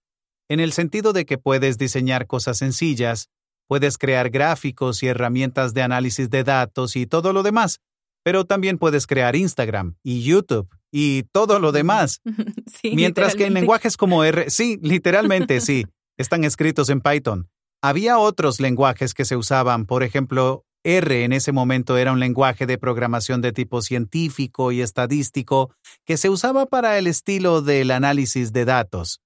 en 0.50 0.60
el 0.60 0.74
sentido 0.74 1.14
de 1.14 1.24
que 1.24 1.38
puedes 1.38 1.78
diseñar 1.78 2.26
cosas 2.26 2.58
sencillas, 2.58 3.30
puedes 3.68 3.96
crear 3.96 4.28
gráficos 4.28 5.02
y 5.02 5.06
herramientas 5.06 5.72
de 5.72 5.80
análisis 5.80 6.28
de 6.28 6.44
datos 6.44 6.94
y 6.94 7.06
todo 7.06 7.32
lo 7.32 7.42
demás, 7.42 7.80
pero 8.22 8.44
también 8.44 8.76
puedes 8.76 9.06
crear 9.06 9.34
Instagram 9.34 9.96
y 10.02 10.22
YouTube 10.24 10.68
y 10.90 11.22
todo 11.32 11.58
lo 11.58 11.72
demás. 11.72 12.20
Mientras 12.82 13.34
que 13.34 13.46
en 13.46 13.54
lenguajes 13.54 13.96
como 13.96 14.24
R, 14.24 14.44
sí, 14.50 14.78
literalmente 14.82 15.62
sí, 15.62 15.86
están 16.18 16.44
escritos 16.44 16.90
en 16.90 17.00
Python. 17.00 17.48
Había 17.80 18.18
otros 18.18 18.60
lenguajes 18.60 19.14
que 19.14 19.24
se 19.24 19.36
usaban, 19.36 19.86
por 19.86 20.02
ejemplo, 20.02 20.66
R 20.84 21.24
en 21.24 21.32
ese 21.32 21.52
momento 21.52 21.96
era 21.96 22.12
un 22.12 22.20
lenguaje 22.20 22.66
de 22.66 22.78
programación 22.78 23.40
de 23.40 23.52
tipo 23.52 23.82
científico 23.82 24.72
y 24.72 24.80
estadístico 24.80 25.74
que 26.04 26.16
se 26.16 26.30
usaba 26.30 26.66
para 26.66 26.98
el 26.98 27.06
estilo 27.06 27.62
del 27.62 27.90
análisis 27.90 28.52
de 28.52 28.64
datos. 28.64 29.20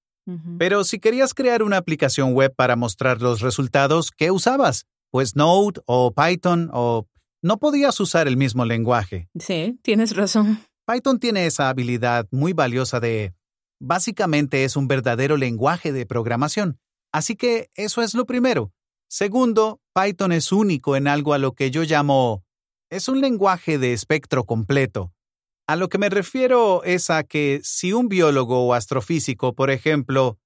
Pero 0.59 0.83
si 0.83 0.99
querías 0.99 1.35
crear 1.35 1.63
una 1.63 1.77
aplicación 1.77 2.33
web 2.33 2.53
para 2.55 2.75
mostrar 2.75 3.23
los 3.23 3.43
resultados, 3.43 4.11
¿qué 4.11 4.33
usabas? 4.33 4.85
Pues 5.11 5.37
Node 5.37 5.81
o 5.87 6.13
Python 6.13 6.69
o... 6.73 7.07
No 7.43 7.59
podías 7.59 8.01
usar 8.01 8.27
el 8.27 8.37
mismo 8.37 8.65
lenguaje. 8.65 9.29
Sí, 9.39 9.79
tienes 9.83 10.17
razón. 10.17 10.59
Python 10.85 11.21
tiene 11.21 11.47
esa 11.47 11.69
habilidad 11.69 12.27
muy 12.33 12.55
valiosa 12.55 12.99
de... 12.99 13.35
Básicamente 13.79 14.65
es 14.65 14.75
un 14.75 14.89
verdadero 14.89 15.37
lenguaje 15.37 15.93
de 15.93 16.07
programación. 16.07 16.81
Así 17.13 17.37
que 17.37 17.71
eso 17.77 18.03
es 18.03 18.15
lo 18.15 18.27
primero. 18.27 18.73
Segundo, 19.09 19.81
Python 19.95 20.33
es 20.33 20.53
único 20.53 20.97
en 20.97 21.09
algo 21.09 21.33
a 21.33 21.39
lo 21.39 21.53
que 21.53 21.71
yo 21.71 21.83
llamo 21.83 22.43
es 22.91 23.09
un 23.09 23.21
lenguaje 23.21 23.79
de 23.79 23.93
espectro 23.93 24.45
completo. 24.45 25.13
A 25.67 25.75
lo 25.75 25.89
que 25.89 25.99
me 25.99 26.09
refiero 26.09 26.85
es 26.85 27.11
a 27.11 27.25
que 27.25 27.61
si 27.65 27.93
un 27.93 28.09
biólogo 28.09 28.67
o 28.67 28.75
astrofísico, 28.75 29.55
por 29.55 29.71
ejemplo, 29.71 30.39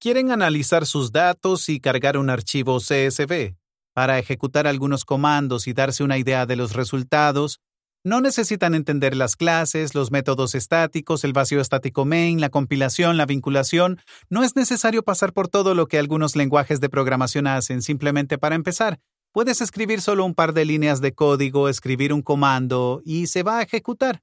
quieren 0.00 0.30
analizar 0.30 0.86
sus 0.86 1.10
datos 1.10 1.68
y 1.68 1.80
cargar 1.80 2.16
un 2.16 2.30
archivo 2.30 2.78
CSV 2.78 3.56
para 3.92 4.18
ejecutar 4.20 4.68
algunos 4.68 5.04
comandos 5.04 5.66
y 5.66 5.72
darse 5.72 6.04
una 6.04 6.18
idea 6.18 6.46
de 6.46 6.54
los 6.54 6.74
resultados, 6.74 7.60
no 8.08 8.20
necesitan 8.20 8.74
entender 8.74 9.14
las 9.14 9.36
clases, 9.36 9.94
los 9.94 10.10
métodos 10.10 10.54
estáticos, 10.54 11.24
el 11.24 11.32
vacío 11.32 11.60
estático 11.60 12.04
main, 12.04 12.40
la 12.40 12.48
compilación, 12.48 13.16
la 13.16 13.26
vinculación. 13.26 14.00
No 14.30 14.42
es 14.42 14.56
necesario 14.56 15.02
pasar 15.02 15.32
por 15.32 15.48
todo 15.48 15.74
lo 15.74 15.86
que 15.86 15.98
algunos 15.98 16.34
lenguajes 16.34 16.80
de 16.80 16.88
programación 16.88 17.46
hacen 17.46 17.82
simplemente 17.82 18.38
para 18.38 18.54
empezar. 18.54 18.98
Puedes 19.32 19.60
escribir 19.60 20.00
solo 20.00 20.24
un 20.24 20.34
par 20.34 20.54
de 20.54 20.64
líneas 20.64 21.00
de 21.00 21.12
código, 21.12 21.68
escribir 21.68 22.12
un 22.12 22.22
comando 22.22 23.02
y 23.04 23.26
se 23.26 23.42
va 23.42 23.58
a 23.58 23.62
ejecutar. 23.62 24.22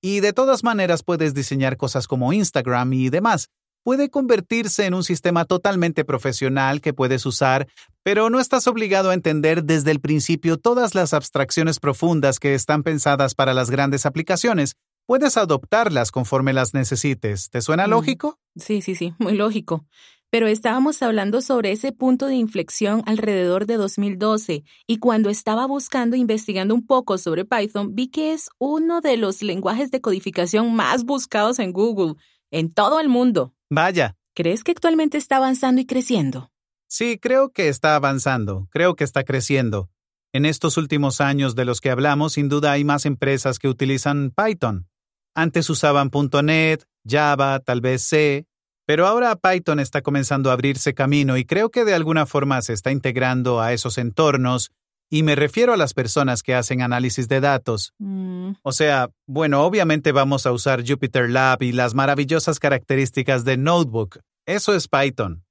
Y 0.00 0.20
de 0.20 0.32
todas 0.32 0.64
maneras 0.64 1.02
puedes 1.02 1.34
diseñar 1.34 1.76
cosas 1.76 2.08
como 2.08 2.32
Instagram 2.32 2.90
y 2.94 3.10
demás 3.10 3.50
puede 3.82 4.10
convertirse 4.10 4.86
en 4.86 4.94
un 4.94 5.04
sistema 5.04 5.44
totalmente 5.44 6.04
profesional 6.04 6.80
que 6.80 6.94
puedes 6.94 7.26
usar, 7.26 7.68
pero 8.02 8.30
no 8.30 8.40
estás 8.40 8.66
obligado 8.66 9.10
a 9.10 9.14
entender 9.14 9.64
desde 9.64 9.90
el 9.90 10.00
principio 10.00 10.56
todas 10.56 10.94
las 10.94 11.14
abstracciones 11.14 11.80
profundas 11.80 12.38
que 12.38 12.54
están 12.54 12.82
pensadas 12.82 13.34
para 13.34 13.54
las 13.54 13.70
grandes 13.70 14.06
aplicaciones. 14.06 14.76
Puedes 15.06 15.36
adoptarlas 15.36 16.10
conforme 16.10 16.52
las 16.52 16.74
necesites. 16.74 17.50
¿Te 17.50 17.60
suena 17.60 17.86
lógico? 17.86 18.38
Sí, 18.56 18.82
sí, 18.82 18.94
sí, 18.94 19.14
muy 19.18 19.34
lógico. 19.34 19.84
Pero 20.32 20.46
estábamos 20.46 21.02
hablando 21.02 21.42
sobre 21.42 21.72
ese 21.72 21.92
punto 21.92 22.26
de 22.26 22.36
inflexión 22.36 23.02
alrededor 23.04 23.66
de 23.66 23.76
2012 23.76 24.64
y 24.86 24.96
cuando 24.96 25.28
estaba 25.28 25.66
buscando, 25.66 26.16
investigando 26.16 26.74
un 26.74 26.86
poco 26.86 27.18
sobre 27.18 27.44
Python, 27.44 27.94
vi 27.94 28.08
que 28.08 28.32
es 28.32 28.48
uno 28.58 29.02
de 29.02 29.18
los 29.18 29.42
lenguajes 29.42 29.90
de 29.90 30.00
codificación 30.00 30.74
más 30.74 31.04
buscados 31.04 31.58
en 31.58 31.72
Google, 31.72 32.14
en 32.50 32.72
todo 32.72 32.98
el 32.98 33.10
mundo. 33.10 33.52
Vaya. 33.74 34.16
¿Crees 34.34 34.64
que 34.64 34.72
actualmente 34.72 35.16
está 35.16 35.38
avanzando 35.38 35.80
y 35.80 35.86
creciendo? 35.86 36.50
Sí, 36.90 37.18
creo 37.18 37.52
que 37.52 37.68
está 37.68 37.96
avanzando, 37.96 38.68
creo 38.70 38.96
que 38.96 39.04
está 39.04 39.24
creciendo. 39.24 39.88
En 40.34 40.44
estos 40.44 40.76
últimos 40.76 41.22
años 41.22 41.54
de 41.54 41.64
los 41.64 41.80
que 41.80 41.88
hablamos, 41.88 42.34
sin 42.34 42.50
duda 42.50 42.72
hay 42.72 42.84
más 42.84 43.06
empresas 43.06 43.58
que 43.58 43.68
utilizan 43.68 44.30
Python. 44.30 44.90
Antes 45.34 45.70
usaban 45.70 46.10
.NET, 46.42 46.84
Java, 47.08 47.60
tal 47.60 47.80
vez 47.80 48.02
C, 48.02 48.44
pero 48.86 49.06
ahora 49.06 49.36
Python 49.36 49.80
está 49.80 50.02
comenzando 50.02 50.50
a 50.50 50.52
abrirse 50.52 50.92
camino 50.92 51.38
y 51.38 51.46
creo 51.46 51.70
que 51.70 51.86
de 51.86 51.94
alguna 51.94 52.26
forma 52.26 52.60
se 52.60 52.74
está 52.74 52.90
integrando 52.90 53.62
a 53.62 53.72
esos 53.72 53.96
entornos 53.96 54.70
y 55.12 55.24
me 55.24 55.34
refiero 55.34 55.74
a 55.74 55.76
las 55.76 55.92
personas 55.92 56.42
que 56.42 56.54
hacen 56.54 56.80
análisis 56.80 57.28
de 57.28 57.42
datos. 57.42 57.92
Mm. 57.98 58.52
O 58.62 58.72
sea, 58.72 59.10
bueno, 59.26 59.62
obviamente 59.62 60.10
vamos 60.10 60.46
a 60.46 60.52
usar 60.52 60.88
Jupyter 60.88 61.28
Lab 61.28 61.62
y 61.62 61.72
las 61.72 61.92
maravillosas 61.92 62.58
características 62.58 63.44
de 63.44 63.58
Notebook. 63.58 64.20
Eso 64.46 64.74
es 64.74 64.88
Python. 64.88 65.44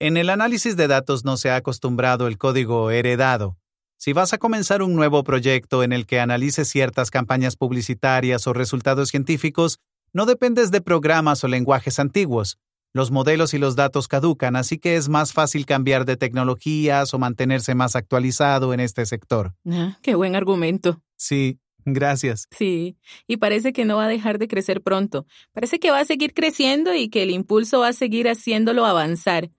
En 0.00 0.16
el 0.16 0.30
análisis 0.30 0.78
de 0.78 0.88
datos 0.88 1.26
no 1.26 1.36
se 1.36 1.50
ha 1.50 1.56
acostumbrado 1.56 2.26
el 2.26 2.38
código 2.38 2.90
heredado. 2.90 3.58
Si 3.98 4.14
vas 4.14 4.32
a 4.32 4.38
comenzar 4.38 4.80
un 4.80 4.94
nuevo 4.94 5.24
proyecto 5.24 5.82
en 5.82 5.92
el 5.92 6.06
que 6.06 6.20
analices 6.20 6.66
ciertas 6.66 7.10
campañas 7.10 7.56
publicitarias 7.56 8.46
o 8.46 8.54
resultados 8.54 9.10
científicos, 9.10 9.78
no 10.14 10.24
dependes 10.24 10.70
de 10.70 10.80
programas 10.80 11.44
o 11.44 11.48
lenguajes 11.48 11.98
antiguos. 11.98 12.56
Los 12.96 13.10
modelos 13.10 13.54
y 13.54 13.58
los 13.58 13.74
datos 13.74 14.06
caducan, 14.06 14.54
así 14.54 14.78
que 14.78 14.94
es 14.94 15.08
más 15.08 15.32
fácil 15.32 15.66
cambiar 15.66 16.04
de 16.04 16.16
tecnologías 16.16 17.12
o 17.12 17.18
mantenerse 17.18 17.74
más 17.74 17.96
actualizado 17.96 18.72
en 18.72 18.78
este 18.78 19.04
sector. 19.04 19.52
Ah, 19.68 19.98
qué 20.00 20.14
buen 20.14 20.36
argumento. 20.36 21.02
Sí, 21.16 21.58
gracias. 21.84 22.46
Sí, 22.52 22.96
y 23.26 23.38
parece 23.38 23.72
que 23.72 23.84
no 23.84 23.96
va 23.96 24.04
a 24.04 24.08
dejar 24.08 24.38
de 24.38 24.46
crecer 24.46 24.80
pronto. 24.80 25.26
Parece 25.52 25.80
que 25.80 25.90
va 25.90 25.98
a 25.98 26.04
seguir 26.04 26.34
creciendo 26.34 26.94
y 26.94 27.08
que 27.08 27.24
el 27.24 27.30
impulso 27.30 27.80
va 27.80 27.88
a 27.88 27.92
seguir 27.92 28.28
haciéndolo 28.28 28.86
avanzar. 28.86 29.50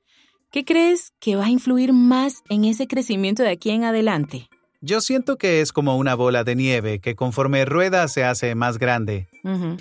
¿Qué 0.49 0.63
crees 0.63 1.11
que 1.19 1.35
va 1.35 1.47
a 1.47 1.49
influir 1.49 1.91
más 1.91 2.35
en 2.47 2.63
ese 2.63 2.87
crecimiento 2.87 3.43
de 3.43 3.49
aquí 3.49 3.71
en 3.71 3.83
adelante? 3.83 4.47
Yo 4.79 5.01
siento 5.01 5.37
que 5.37 5.59
es 5.59 5.73
como 5.73 5.97
una 5.97 6.15
bola 6.15 6.45
de 6.45 6.55
nieve 6.55 6.99
que 7.01 7.15
conforme 7.15 7.65
rueda 7.65 8.07
se 8.07 8.23
hace 8.23 8.55
más 8.55 8.77
grande. 8.77 9.27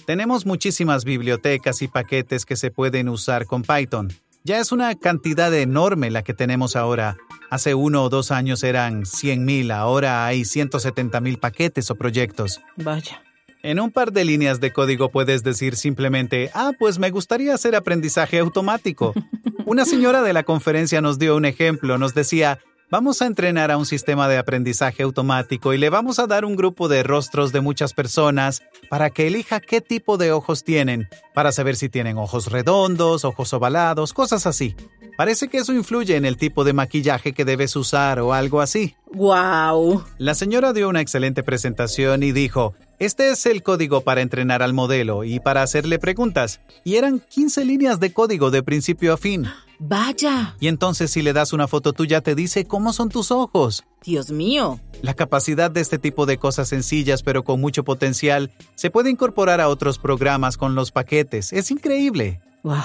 Tenemos 0.04 0.46
muchísimas 0.46 1.04
bibliotecas 1.04 1.82
y 1.82 1.88
paquetes 1.88 2.44
que 2.44 2.56
se 2.56 2.70
pueden 2.70 3.08
usar 3.08 3.46
con 3.46 3.62
Python. 3.62 4.12
Ya 4.42 4.58
es 4.58 4.72
una 4.72 4.94
cantidad 4.94 5.54
enorme 5.54 6.10
la 6.10 6.22
que 6.22 6.34
tenemos 6.34 6.76
ahora. 6.76 7.16
Hace 7.50 7.74
uno 7.74 8.02
o 8.02 8.10
dos 8.10 8.30
años 8.30 8.62
eran 8.62 9.04
100.000, 9.04 9.72
ahora 9.72 10.26
hay 10.26 10.42
170.000 10.42 11.38
paquetes 11.38 11.90
o 11.90 11.94
proyectos. 11.94 12.60
Vaya. 12.76 13.22
En 13.62 13.80
un 13.80 13.90
par 13.90 14.12
de 14.12 14.26
líneas 14.26 14.60
de 14.60 14.74
código 14.74 15.08
puedes 15.08 15.42
decir 15.42 15.76
simplemente, 15.76 16.50
ah, 16.52 16.72
pues 16.78 16.98
me 16.98 17.10
gustaría 17.10 17.54
hacer 17.54 17.74
aprendizaje 17.74 18.38
automático. 18.38 19.14
Una 19.64 19.86
señora 19.86 20.20
de 20.20 20.34
la 20.34 20.42
conferencia 20.42 21.00
nos 21.00 21.18
dio 21.18 21.34
un 21.34 21.46
ejemplo, 21.46 21.96
nos 21.96 22.12
decía, 22.12 22.58
Vamos 22.90 23.22
a 23.22 23.26
entrenar 23.26 23.70
a 23.70 23.78
un 23.78 23.86
sistema 23.86 24.28
de 24.28 24.36
aprendizaje 24.36 25.02
automático 25.02 25.72
y 25.72 25.78
le 25.78 25.88
vamos 25.88 26.18
a 26.18 26.26
dar 26.26 26.44
un 26.44 26.54
grupo 26.54 26.86
de 26.86 27.02
rostros 27.02 27.50
de 27.50 27.62
muchas 27.62 27.94
personas 27.94 28.62
para 28.90 29.08
que 29.10 29.26
elija 29.26 29.60
qué 29.60 29.80
tipo 29.80 30.18
de 30.18 30.32
ojos 30.32 30.64
tienen, 30.64 31.08
para 31.32 31.50
saber 31.50 31.76
si 31.76 31.88
tienen 31.88 32.18
ojos 32.18 32.52
redondos, 32.52 33.24
ojos 33.24 33.52
ovalados, 33.54 34.12
cosas 34.12 34.46
así. 34.46 34.76
Parece 35.16 35.48
que 35.48 35.58
eso 35.58 35.72
influye 35.72 36.16
en 36.16 36.24
el 36.24 36.36
tipo 36.36 36.62
de 36.62 36.72
maquillaje 36.72 37.32
que 37.32 37.44
debes 37.44 37.74
usar 37.74 38.20
o 38.20 38.34
algo 38.34 38.60
así. 38.60 38.96
¡Wow! 39.12 40.04
La 40.18 40.34
señora 40.34 40.72
dio 40.72 40.88
una 40.88 41.00
excelente 41.00 41.42
presentación 41.42 42.22
y 42.22 42.32
dijo, 42.32 42.74
este 42.98 43.30
es 43.30 43.46
el 43.46 43.62
código 43.62 44.02
para 44.02 44.20
entrenar 44.20 44.62
al 44.62 44.72
modelo 44.72 45.24
y 45.24 45.40
para 45.40 45.62
hacerle 45.62 45.98
preguntas. 45.98 46.60
Y 46.84 46.96
eran 46.96 47.20
15 47.20 47.64
líneas 47.64 48.00
de 48.00 48.12
código 48.12 48.50
de 48.50 48.62
principio 48.62 49.12
a 49.12 49.16
fin. 49.16 49.46
Vaya. 49.78 50.56
Y 50.60 50.68
entonces 50.68 51.10
si 51.10 51.22
le 51.22 51.32
das 51.32 51.52
una 51.52 51.68
foto 51.68 51.92
tuya 51.92 52.20
te 52.20 52.34
dice 52.34 52.64
cómo 52.64 52.92
son 52.92 53.08
tus 53.08 53.30
ojos. 53.30 53.84
Dios 54.02 54.30
mío. 54.30 54.80
La 55.02 55.14
capacidad 55.14 55.70
de 55.70 55.80
este 55.80 55.98
tipo 55.98 56.26
de 56.26 56.38
cosas 56.38 56.68
sencillas 56.68 57.22
pero 57.22 57.44
con 57.44 57.60
mucho 57.60 57.84
potencial 57.84 58.52
se 58.74 58.90
puede 58.90 59.10
incorporar 59.10 59.60
a 59.60 59.68
otros 59.68 59.98
programas 59.98 60.56
con 60.56 60.74
los 60.74 60.92
paquetes. 60.92 61.52
Es 61.52 61.70
increíble. 61.70 62.40
Wow. 62.62 62.82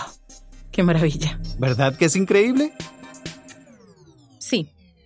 Qué 0.72 0.84
maravilla. 0.84 1.40
¿Verdad 1.58 1.96
que 1.96 2.06
es 2.06 2.16
increíble? 2.16 2.74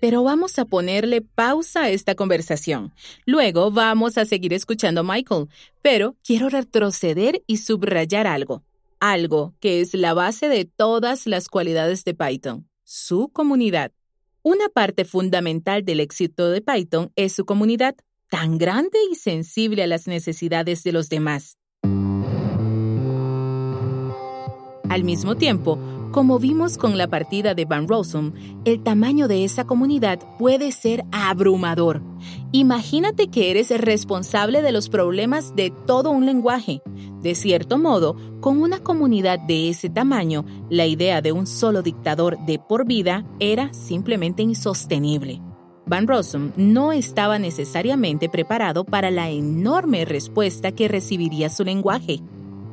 Pero 0.04 0.22
vamos 0.22 0.60
a 0.60 0.66
ponerle 0.66 1.22
pausa 1.22 1.84
a 1.84 1.90
esta 1.90 2.14
conversación. 2.14 2.92
Luego 3.26 3.72
vamos 3.72 4.18
a 4.18 4.26
seguir 4.26 4.52
escuchando 4.52 5.00
a 5.00 5.04
Michael, 5.06 5.48
pero 5.82 6.18
quiero 6.26 6.50
retroceder 6.50 7.42
y 7.48 7.56
subrayar 7.56 8.28
algo 8.28 8.66
algo 9.00 9.54
que 9.62 9.80
es 9.80 9.94
la 9.94 10.14
base 10.14 10.50
de 10.50 10.66
todas 10.66 11.26
las 11.26 11.48
cualidades 11.48 12.04
de 12.04 12.14
Python, 12.14 12.70
su 12.84 13.30
comunidad. 13.30 13.94
Una 14.42 14.68
parte 14.68 15.06
fundamental 15.06 15.86
del 15.86 16.02
éxito 16.02 16.50
de 16.50 16.62
Python 16.62 17.14
es 17.16 17.32
su 17.32 17.46
comunidad, 17.46 17.96
tan 18.30 18.58
grande 18.58 18.98
y 19.10 19.16
sensible 19.16 19.84
a 19.84 19.88
las 19.88 20.08
necesidades 20.08 20.84
de 20.84 20.92
los 20.92 21.08
demás. 21.08 21.58
Al 24.94 25.04
mismo 25.04 25.36
tiempo, 25.36 25.80
como 26.14 26.38
vimos 26.38 26.78
con 26.78 26.96
la 26.96 27.08
partida 27.08 27.56
de 27.56 27.66
Van 27.66 27.88
Rossum, 27.88 28.34
el 28.66 28.84
tamaño 28.84 29.28
de 29.28 29.44
esa 29.44 29.66
comunidad 29.66 30.20
puede 30.38 30.72
ser 30.72 31.04
abrumador. 31.12 32.04
Imagínate 32.52 33.30
que 33.30 33.50
eres 33.50 33.72
responsable 33.82 34.62
de 34.62 34.72
los 34.72 34.90
problemas 34.90 35.56
de 35.56 35.74
todo 35.88 36.12
un 36.12 36.28
lenguaje. 36.28 36.84
De 37.24 37.34
cierto 37.34 37.80
modo, 37.80 38.16
con 38.42 38.62
una 38.62 38.78
comunidad 38.78 39.40
de 39.40 39.70
ese 39.70 39.90
tamaño, 39.90 40.46
la 40.70 40.86
idea 40.86 41.22
de 41.24 41.32
un 41.32 41.48
solo 41.48 41.82
dictador 41.82 42.38
de 42.46 42.60
por 42.60 42.86
vida 42.86 43.26
era 43.40 43.74
simplemente 43.74 44.44
insostenible. 44.44 45.42
Van 45.88 46.08
Rossum 46.08 46.52
no 46.56 46.92
estaba 46.92 47.40
necesariamente 47.40 48.30
preparado 48.30 48.86
para 48.86 49.10
la 49.10 49.32
enorme 49.32 50.06
respuesta 50.06 50.72
que 50.74 50.88
recibiría 50.88 51.50
su 51.50 51.64
lenguaje. 51.64 52.20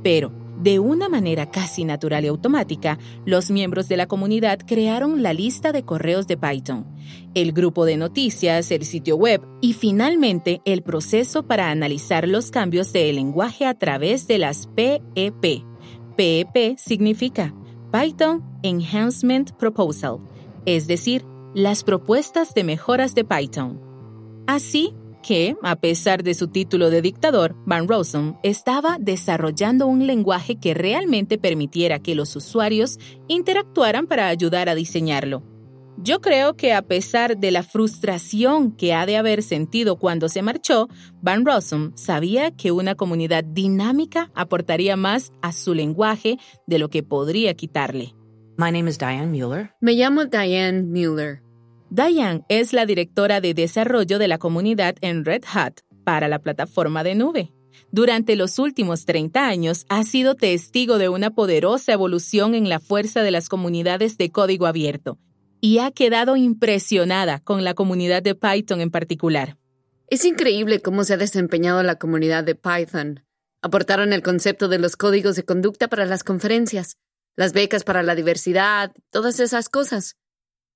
Pero, 0.02 0.30
de 0.58 0.78
una 0.78 1.08
manera 1.08 1.50
casi 1.50 1.84
natural 1.84 2.24
y 2.24 2.28
automática, 2.28 2.98
los 3.24 3.50
miembros 3.50 3.88
de 3.88 3.96
la 3.96 4.06
comunidad 4.06 4.60
crearon 4.66 5.22
la 5.22 5.32
lista 5.32 5.72
de 5.72 5.84
correos 5.84 6.26
de 6.26 6.36
Python, 6.36 6.86
el 7.34 7.52
grupo 7.52 7.84
de 7.84 7.96
noticias, 7.96 8.70
el 8.70 8.84
sitio 8.84 9.16
web 9.16 9.42
y 9.60 9.72
finalmente 9.72 10.60
el 10.64 10.82
proceso 10.82 11.44
para 11.44 11.70
analizar 11.70 12.28
los 12.28 12.50
cambios 12.50 12.92
del 12.92 13.16
lenguaje 13.16 13.66
a 13.66 13.74
través 13.74 14.26
de 14.26 14.38
las 14.38 14.66
PEP. 14.68 15.64
PEP 16.16 16.76
significa 16.76 17.54
Python 17.92 18.44
Enhancement 18.62 19.52
Proposal, 19.52 20.18
es 20.66 20.86
decir, 20.86 21.24
las 21.54 21.82
propuestas 21.82 22.54
de 22.54 22.64
mejoras 22.64 23.14
de 23.14 23.24
Python. 23.24 23.80
Así, 24.46 24.94
que, 25.22 25.56
a 25.62 25.76
pesar 25.76 26.22
de 26.22 26.34
su 26.34 26.48
título 26.48 26.90
de 26.90 27.02
dictador, 27.02 27.56
Van 27.66 27.88
Rossum 27.88 28.36
estaba 28.42 28.98
desarrollando 29.00 29.86
un 29.86 30.06
lenguaje 30.06 30.56
que 30.56 30.74
realmente 30.74 31.38
permitiera 31.38 31.98
que 31.98 32.14
los 32.14 32.34
usuarios 32.36 32.98
interactuaran 33.28 34.06
para 34.06 34.28
ayudar 34.28 34.68
a 34.68 34.74
diseñarlo. 34.74 35.42
Yo 36.02 36.22
creo 36.22 36.56
que 36.56 36.72
a 36.72 36.80
pesar 36.80 37.36
de 37.36 37.50
la 37.50 37.62
frustración 37.62 38.72
que 38.72 38.94
ha 38.94 39.04
de 39.04 39.18
haber 39.18 39.42
sentido 39.42 39.98
cuando 39.98 40.30
se 40.30 40.40
marchó, 40.40 40.88
Van 41.20 41.44
Rossum 41.44 41.92
sabía 41.94 42.50
que 42.52 42.72
una 42.72 42.94
comunidad 42.94 43.44
dinámica 43.44 44.30
aportaría 44.34 44.96
más 44.96 45.30
a 45.42 45.52
su 45.52 45.74
lenguaje 45.74 46.38
de 46.66 46.78
lo 46.78 46.88
que 46.88 47.02
podría 47.02 47.52
quitarle. 47.54 48.14
My 48.56 48.70
name 48.70 48.88
is 48.88 48.98
Diane 48.98 49.26
Mueller. 49.26 49.72
Me 49.80 49.92
llamo 49.92 50.24
Diane 50.24 50.82
Mueller. 50.82 51.42
Diane 51.90 52.44
es 52.48 52.72
la 52.72 52.86
directora 52.86 53.40
de 53.40 53.52
desarrollo 53.52 54.20
de 54.20 54.28
la 54.28 54.38
comunidad 54.38 54.94
en 55.00 55.24
Red 55.24 55.42
Hat 55.52 55.80
para 56.04 56.28
la 56.28 56.38
plataforma 56.38 57.02
de 57.02 57.16
nube. 57.16 57.52
Durante 57.90 58.36
los 58.36 58.60
últimos 58.60 59.06
30 59.06 59.48
años 59.48 59.86
ha 59.88 60.04
sido 60.04 60.36
testigo 60.36 60.98
de 60.98 61.08
una 61.08 61.30
poderosa 61.30 61.92
evolución 61.92 62.54
en 62.54 62.68
la 62.68 62.78
fuerza 62.78 63.22
de 63.22 63.32
las 63.32 63.48
comunidades 63.48 64.18
de 64.18 64.30
código 64.30 64.66
abierto 64.66 65.18
y 65.60 65.78
ha 65.78 65.90
quedado 65.90 66.36
impresionada 66.36 67.40
con 67.40 67.64
la 67.64 67.74
comunidad 67.74 68.22
de 68.22 68.36
Python 68.36 68.80
en 68.80 68.92
particular. 68.92 69.58
Es 70.06 70.24
increíble 70.24 70.80
cómo 70.80 71.02
se 71.02 71.14
ha 71.14 71.16
desempeñado 71.16 71.82
la 71.82 71.96
comunidad 71.96 72.44
de 72.44 72.54
Python. 72.54 73.24
Aportaron 73.62 74.12
el 74.12 74.22
concepto 74.22 74.68
de 74.68 74.78
los 74.78 74.96
códigos 74.96 75.34
de 75.34 75.42
conducta 75.42 75.88
para 75.88 76.06
las 76.06 76.22
conferencias, 76.22 76.98
las 77.34 77.52
becas 77.52 77.82
para 77.82 78.04
la 78.04 78.14
diversidad, 78.14 78.92
todas 79.10 79.40
esas 79.40 79.68
cosas. 79.68 80.16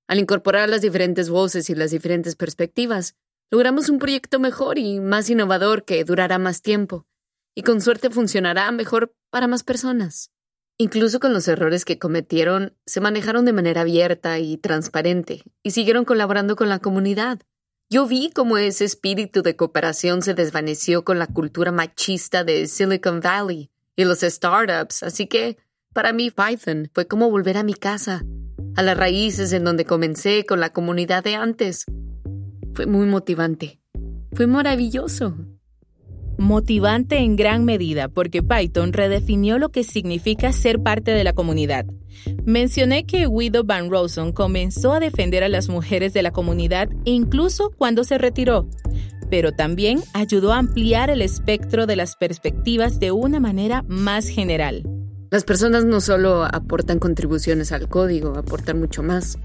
Al 0.07 0.19
incorporar 0.19 0.69
las 0.69 0.81
diferentes 0.81 1.29
voces 1.29 1.69
y 1.69 1.75
las 1.75 1.91
diferentes 1.91 2.35
perspectivas, 2.35 3.15
logramos 3.51 3.89
un 3.89 3.99
proyecto 3.99 4.39
mejor 4.39 4.77
y 4.77 4.99
más 4.99 5.29
innovador 5.29 5.83
que 5.83 6.03
durará 6.03 6.37
más 6.37 6.61
tiempo, 6.61 7.07
y 7.55 7.63
con 7.63 7.81
suerte 7.81 8.09
funcionará 8.09 8.71
mejor 8.71 9.15
para 9.29 9.47
más 9.47 9.63
personas. 9.63 10.31
Incluso 10.77 11.19
con 11.19 11.33
los 11.33 11.47
errores 11.47 11.85
que 11.85 11.97
cometieron, 11.97 12.75
se 12.85 12.99
manejaron 12.99 13.45
de 13.45 13.53
manera 13.53 13.81
abierta 13.81 14.39
y 14.39 14.57
transparente, 14.57 15.43
y 15.63 15.71
siguieron 15.71 16.05
colaborando 16.05 16.55
con 16.55 16.69
la 16.69 16.79
comunidad. 16.79 17.39
Yo 17.89 18.07
vi 18.07 18.29
cómo 18.31 18.57
ese 18.57 18.83
espíritu 18.83 19.41
de 19.41 19.55
cooperación 19.55 20.21
se 20.21 20.33
desvaneció 20.33 21.05
con 21.05 21.17
la 21.17 21.27
cultura 21.27 21.71
machista 21.71 22.43
de 22.43 22.67
Silicon 22.67 23.21
Valley 23.21 23.69
y 23.95 24.03
los 24.03 24.19
startups, 24.19 25.03
así 25.03 25.27
que 25.27 25.57
para 25.93 26.11
mí 26.11 26.29
Python 26.29 26.89
fue 26.93 27.07
como 27.07 27.29
volver 27.29 27.57
a 27.57 27.63
mi 27.63 27.73
casa, 27.73 28.25
a 28.75 28.83
las 28.83 28.97
raíces 28.97 29.53
en 29.53 29.63
donde 29.63 29.85
comencé 29.85 30.45
con 30.45 30.59
la 30.59 30.69
comunidad 30.71 31.23
de 31.23 31.35
antes. 31.35 31.85
Fue 32.73 32.85
muy 32.85 33.05
motivante. 33.07 33.79
Fue 34.33 34.47
maravilloso. 34.47 35.35
Motivante 36.37 37.19
en 37.19 37.37
gran 37.37 37.63
medida 37.63 38.09
porque 38.09 38.43
Python 38.43 38.91
redefinió 38.91 39.57
lo 39.57 39.69
que 39.69 39.85
significa 39.85 40.51
ser 40.51 40.81
parte 40.81 41.11
de 41.11 41.23
la 41.23 41.31
comunidad. 41.31 41.85
Mencioné 42.43 43.05
que 43.05 43.27
Guido 43.27 43.63
Van 43.63 43.89
Rosen 43.89 44.33
comenzó 44.33 44.91
a 44.91 44.99
defender 44.99 45.43
a 45.43 45.49
las 45.49 45.69
mujeres 45.69 46.13
de 46.13 46.23
la 46.23 46.31
comunidad 46.31 46.89
incluso 47.05 47.71
cuando 47.77 48.03
se 48.03 48.17
retiró, 48.17 48.69
pero 49.29 49.53
también 49.53 50.01
ayudó 50.13 50.51
a 50.51 50.57
ampliar 50.57 51.09
el 51.09 51.21
espectro 51.21 51.85
de 51.85 51.95
las 51.95 52.17
perspectivas 52.17 52.99
de 52.99 53.13
una 53.13 53.39
manera 53.39 53.85
más 53.87 54.27
general. 54.27 54.83
Las 55.31 55.43
personas 55.43 55.85
no 55.85 56.01
solo 56.01 56.43
aportan 56.43 56.99
contribuciones 56.99 57.71
al 57.71 57.89
código, 57.89 58.37
aportan 58.37 58.79
mucho 58.79 59.03
más. 59.03 59.37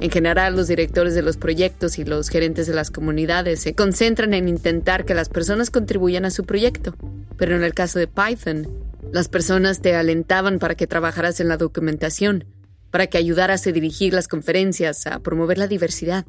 En 0.00 0.10
general, 0.10 0.56
los 0.56 0.68
directores 0.68 1.14
de 1.14 1.22
los 1.22 1.36
proyectos 1.36 1.98
y 1.98 2.04
los 2.04 2.28
gerentes 2.28 2.66
de 2.66 2.74
las 2.74 2.90
comunidades 2.90 3.60
se 3.60 3.74
concentran 3.74 4.34
en 4.34 4.48
intentar 4.48 5.04
que 5.04 5.14
las 5.14 5.28
personas 5.28 5.70
contribuyan 5.70 6.24
a 6.24 6.30
su 6.30 6.44
proyecto. 6.44 6.94
Pero 7.36 7.56
en 7.56 7.62
el 7.62 7.74
caso 7.74 7.98
de 7.98 8.06
Python, 8.06 8.68
Las 9.12 9.28
personas 9.28 9.80
te 9.80 9.94
alentaban 9.94 10.58
para 10.58 10.74
que 10.74 10.88
trabajaras 10.88 11.38
en 11.38 11.46
la 11.46 11.56
documentación, 11.56 12.46
para 12.90 13.06
que 13.06 13.16
ayudaras 13.16 13.64
a 13.64 13.70
dirigir 13.70 14.12
las 14.12 14.26
conferencias, 14.26 15.06
a 15.06 15.20
promover 15.20 15.56
la 15.56 15.68
diversidad. 15.68 16.26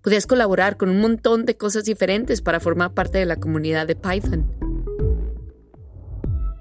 Podías 0.00 0.26
colaborar 0.26 0.78
con 0.78 0.88
un 0.88 1.00
montón 1.00 1.44
de 1.44 1.58
cosas 1.58 1.84
diferentes 1.84 2.40
para 2.40 2.60
formar 2.60 2.94
parte 2.94 3.18
de 3.18 3.26
la 3.26 3.36
comunidad 3.36 3.86
de 3.86 3.96
Python. 3.96 4.63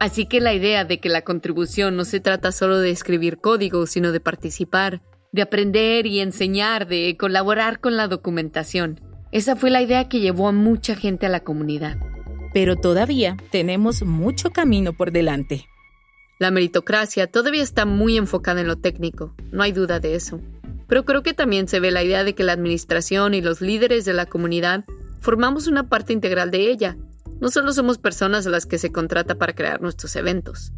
Así 0.04 0.26
que 0.26 0.42
la 0.42 0.54
idea 0.54 0.84
de 0.84 1.00
que 1.00 1.08
la 1.08 1.22
contribución 1.22 1.96
no 1.96 2.04
se 2.04 2.20
trata 2.20 2.52
solo 2.52 2.80
de 2.80 2.90
escribir 2.90 3.38
código, 3.38 3.88
sino 3.88 4.12
de 4.12 4.20
participar, 4.20 5.02
de 5.32 5.44
aprender 5.44 6.08
y 6.08 6.20
enseñar, 6.20 6.90
de 6.90 7.16
colaborar 7.18 7.80
con 7.80 7.96
la 7.96 8.10
documentación. 8.10 9.00
Esa 9.32 9.56
fue 9.56 9.70
la 9.70 9.82
idea 9.82 10.10
que 10.10 10.20
llevó 10.20 10.50
a 10.50 10.52
mucha 10.52 10.98
gente 10.98 11.26
a 11.26 11.30
la 11.30 11.46
comunidad. 11.46 11.96
Pero 12.54 12.76
todavía 12.76 13.38
tenemos 13.50 14.04
mucho 14.04 14.50
camino 14.52 14.92
por 14.92 15.14
delante. 15.14 15.68
La 16.38 16.52
meritocracia 16.52 17.28
todavía 17.28 17.64
está 17.64 17.86
muy 17.86 18.18
enfocada 18.18 18.60
en 18.60 18.68
lo 18.68 18.76
técnico, 18.76 19.34
no 19.54 19.64
hay 19.64 19.72
duda 19.72 20.02
de 20.02 20.16
eso. 20.16 20.42
Pero 20.86 21.06
creo 21.06 21.24
que 21.24 21.34
también 21.34 21.70
se 21.70 21.80
ve 21.80 21.92
la 21.92 22.04
idea 22.04 22.26
de 22.26 22.36
que 22.36 22.44
la 22.44 22.52
administración 22.52 23.36
y 23.36 23.42
los 23.42 23.62
líderes 23.62 24.04
de 24.04 24.12
la 24.12 24.26
comunidad 24.26 24.84
formamos 25.22 25.68
una 25.68 25.88
parte 25.88 26.12
integral 26.12 26.52
de 26.52 26.70
ella. 26.72 26.98
No 27.44 27.52
solo 27.52 27.74
somos 27.74 27.98
personas 27.98 28.48
a 28.48 28.50
las 28.50 28.66
que 28.66 28.78
se 28.78 28.94
contrata 28.94 29.36
para 29.36 29.54
crear 29.54 29.82
nuestros 29.82 30.16
eventos. 30.16 30.72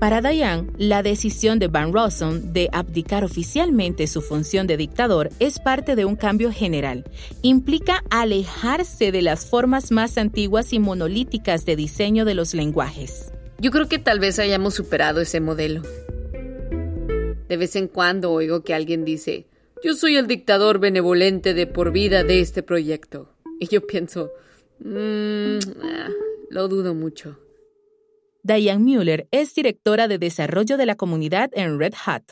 Para 0.00 0.22
Diane, 0.22 0.70
la 0.78 1.02
decisión 1.02 1.58
de 1.58 1.68
Van 1.68 1.92
Rossum 1.92 2.54
de 2.54 2.70
abdicar 2.72 3.22
oficialmente 3.22 4.06
su 4.06 4.22
función 4.22 4.66
de 4.66 4.78
dictador 4.78 5.28
es 5.38 5.58
parte 5.58 5.94
de 5.94 6.06
un 6.06 6.16
cambio 6.16 6.50
general. 6.50 7.04
Implica 7.42 8.02
alejarse 8.08 9.12
de 9.12 9.20
las 9.20 9.44
formas 9.44 9.92
más 9.92 10.16
antiguas 10.16 10.72
y 10.72 10.78
monolíticas 10.78 11.66
de 11.66 11.76
diseño 11.76 12.24
de 12.24 12.34
los 12.34 12.54
lenguajes. 12.54 13.30
Yo 13.58 13.70
creo 13.70 13.90
que 13.90 13.98
tal 13.98 14.20
vez 14.20 14.38
hayamos 14.38 14.72
superado 14.72 15.20
ese 15.20 15.40
modelo. 15.40 15.82
De 17.46 17.58
vez 17.58 17.76
en 17.76 17.88
cuando 17.88 18.32
oigo 18.32 18.62
que 18.62 18.72
alguien 18.72 19.04
dice, 19.04 19.48
yo 19.84 19.92
soy 19.96 20.16
el 20.16 20.28
dictador 20.28 20.78
benevolente 20.78 21.52
de 21.52 21.66
por 21.66 21.92
vida 21.92 22.24
de 22.24 22.40
este 22.40 22.62
proyecto. 22.62 23.34
Y 23.60 23.68
yo 23.68 23.86
pienso, 23.86 24.30
mmm, 24.80 25.58
lo 26.50 26.68
dudo 26.68 26.94
mucho. 26.94 27.38
Diane 28.42 28.82
Mueller 28.82 29.26
es 29.32 29.54
directora 29.54 30.06
de 30.06 30.18
desarrollo 30.18 30.76
de 30.76 30.86
la 30.86 30.94
comunidad 30.94 31.50
en 31.54 31.78
Red 31.78 31.94
Hat. 32.04 32.22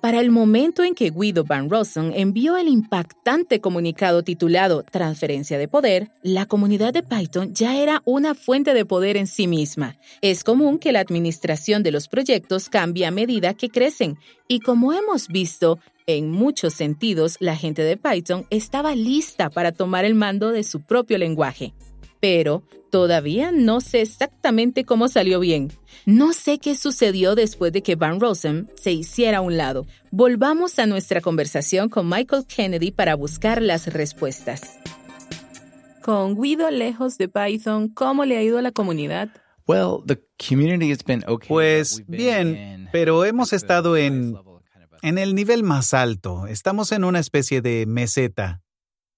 Para 0.00 0.20
el 0.20 0.30
momento 0.30 0.82
en 0.82 0.94
que 0.94 1.10
Guido 1.10 1.44
Van 1.44 1.68
Rossum 1.68 2.10
envió 2.14 2.56
el 2.56 2.68
impactante 2.68 3.60
comunicado 3.60 4.22
titulado 4.22 4.82
Transferencia 4.82 5.58
de 5.58 5.68
Poder, 5.68 6.10
la 6.22 6.46
comunidad 6.46 6.94
de 6.94 7.02
Python 7.02 7.52
ya 7.52 7.76
era 7.76 8.00
una 8.06 8.34
fuente 8.34 8.72
de 8.72 8.86
poder 8.86 9.18
en 9.18 9.26
sí 9.26 9.46
misma. 9.46 9.98
Es 10.22 10.42
común 10.42 10.78
que 10.78 10.92
la 10.92 11.00
administración 11.00 11.82
de 11.82 11.92
los 11.92 12.08
proyectos 12.08 12.70
cambie 12.70 13.04
a 13.04 13.10
medida 13.10 13.52
que 13.52 13.68
crecen, 13.68 14.16
y 14.48 14.60
como 14.60 14.94
hemos 14.94 15.28
visto, 15.28 15.78
en 16.06 16.30
muchos 16.30 16.72
sentidos 16.72 17.36
la 17.38 17.54
gente 17.54 17.82
de 17.82 17.98
Python 17.98 18.46
estaba 18.48 18.94
lista 18.94 19.50
para 19.50 19.70
tomar 19.70 20.06
el 20.06 20.14
mando 20.14 20.50
de 20.50 20.64
su 20.64 20.80
propio 20.80 21.18
lenguaje 21.18 21.74
pero 22.20 22.62
todavía 22.90 23.50
no 23.52 23.80
sé 23.80 24.02
exactamente 24.02 24.84
cómo 24.84 25.08
salió 25.08 25.40
bien. 25.40 25.72
No 26.06 26.32
sé 26.32 26.58
qué 26.58 26.76
sucedió 26.76 27.34
después 27.34 27.72
de 27.72 27.82
que 27.82 27.96
Van 27.96 28.20
Rossum 28.20 28.66
se 28.76 28.92
hiciera 28.92 29.38
a 29.38 29.40
un 29.40 29.56
lado. 29.56 29.86
Volvamos 30.10 30.78
a 30.78 30.86
nuestra 30.86 31.20
conversación 31.20 31.88
con 31.88 32.08
Michael 32.08 32.46
Kennedy 32.46 32.90
para 32.90 33.14
buscar 33.14 33.62
las 33.62 33.92
respuestas. 33.92 34.78
Con 36.02 36.40
Guido 36.40 36.70
lejos 36.70 37.18
de 37.18 37.28
Python, 37.28 37.88
¿cómo 37.88 38.24
le 38.24 38.36
ha 38.36 38.42
ido 38.42 38.58
a 38.58 38.62
la 38.62 38.72
comunidad? 38.72 39.30
Pues 41.48 42.02
bien, 42.08 42.88
pero 42.92 43.24
hemos 43.24 43.52
estado 43.52 43.96
en, 43.96 44.34
en 45.02 45.18
el 45.18 45.34
nivel 45.34 45.62
más 45.62 45.94
alto. 45.94 46.46
Estamos 46.46 46.92
en 46.92 47.04
una 47.04 47.20
especie 47.20 47.60
de 47.60 47.86
meseta. 47.86 48.62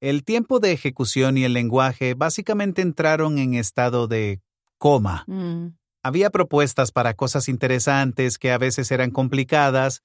El 0.03 0.25
tiempo 0.25 0.59
de 0.59 0.73
ejecución 0.73 1.39
y 1.39 1.45
el 1.45 1.53
lenguaje 1.53 2.15
básicamente 2.15 2.83
entraron 2.83 3.39
en 3.39 3.55
estado 3.55 4.09
de 4.09 4.41
coma. 4.77 5.23
Mm. 5.29 5.77
Había 6.03 6.31
propuestas 6.31 6.91
para 6.91 7.15
cosas 7.15 7.49
interesantes 7.49 8.37
que 8.37 8.51
a 8.51 8.59
veces 8.59 8.91
eran 8.91 9.13
complicadas, 9.13 10.03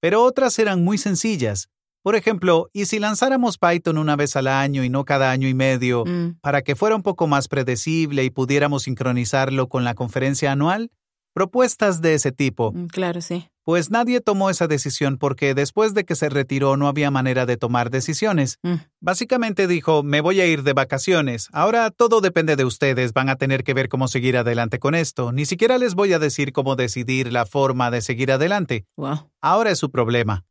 pero 0.00 0.24
otras 0.24 0.58
eran 0.58 0.82
muy 0.82 0.98
sencillas. 0.98 1.68
Por 2.02 2.16
ejemplo, 2.16 2.70
¿y 2.72 2.86
si 2.86 2.98
lanzáramos 2.98 3.56
Python 3.56 3.98
una 3.98 4.16
vez 4.16 4.34
al 4.34 4.48
año 4.48 4.82
y 4.82 4.90
no 4.90 5.04
cada 5.04 5.30
año 5.30 5.46
y 5.46 5.54
medio, 5.54 6.04
Mm. 6.04 6.38
para 6.40 6.62
que 6.62 6.74
fuera 6.74 6.96
un 6.96 7.04
poco 7.04 7.28
más 7.28 7.46
predecible 7.46 8.24
y 8.24 8.30
pudiéramos 8.30 8.82
sincronizarlo 8.82 9.68
con 9.68 9.84
la 9.84 9.94
conferencia 9.94 10.50
anual? 10.50 10.90
Propuestas 11.34 12.00
de 12.02 12.14
ese 12.14 12.32
tipo. 12.32 12.72
Mm, 12.72 12.86
Claro, 12.86 13.20
sí. 13.20 13.48
Pues 13.66 13.90
nadie 13.90 14.20
tomó 14.20 14.48
esa 14.48 14.68
decisión 14.68 15.18
porque 15.18 15.52
después 15.52 15.92
de 15.92 16.04
que 16.04 16.14
se 16.14 16.28
retiró 16.28 16.76
no 16.76 16.86
había 16.86 17.10
manera 17.10 17.46
de 17.46 17.56
tomar 17.56 17.90
decisiones. 17.90 18.60
Mm. 18.62 18.74
Básicamente 19.00 19.66
dijo, 19.66 20.04
me 20.04 20.20
voy 20.20 20.40
a 20.40 20.46
ir 20.46 20.62
de 20.62 20.72
vacaciones. 20.72 21.48
Ahora 21.50 21.90
todo 21.90 22.20
depende 22.20 22.54
de 22.54 22.64
ustedes, 22.64 23.12
van 23.12 23.28
a 23.28 23.34
tener 23.34 23.64
que 23.64 23.74
ver 23.74 23.88
cómo 23.88 24.06
seguir 24.06 24.36
adelante 24.36 24.78
con 24.78 24.94
esto. 24.94 25.32
Ni 25.32 25.46
siquiera 25.46 25.78
les 25.78 25.96
voy 25.96 26.12
a 26.12 26.20
decir 26.20 26.52
cómo 26.52 26.76
decidir 26.76 27.32
la 27.32 27.44
forma 27.44 27.90
de 27.90 28.02
seguir 28.02 28.30
adelante. 28.30 28.86
Wow. 28.96 29.32
Ahora 29.40 29.72
es 29.72 29.80
su 29.80 29.90
problema. 29.90 30.44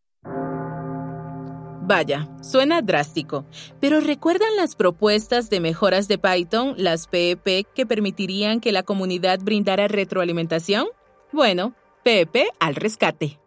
Vaya, 1.87 2.27
suena 2.41 2.81
drástico, 2.81 3.45
pero 3.79 4.01
¿recuerdan 4.01 4.57
las 4.57 4.75
propuestas 4.75 5.49
de 5.49 5.61
mejoras 5.61 6.09
de 6.09 6.17
Python, 6.17 6.73
las 6.77 7.07
PEP, 7.07 7.65
que 7.73 7.85
permitirían 7.85 8.59
que 8.59 8.73
la 8.73 8.83
comunidad 8.83 9.39
brindara 9.39 9.87
retroalimentación? 9.87 10.87
Bueno, 11.31 11.75
PEP 12.05 12.35
al 12.59 12.75
rescate. 12.75 13.39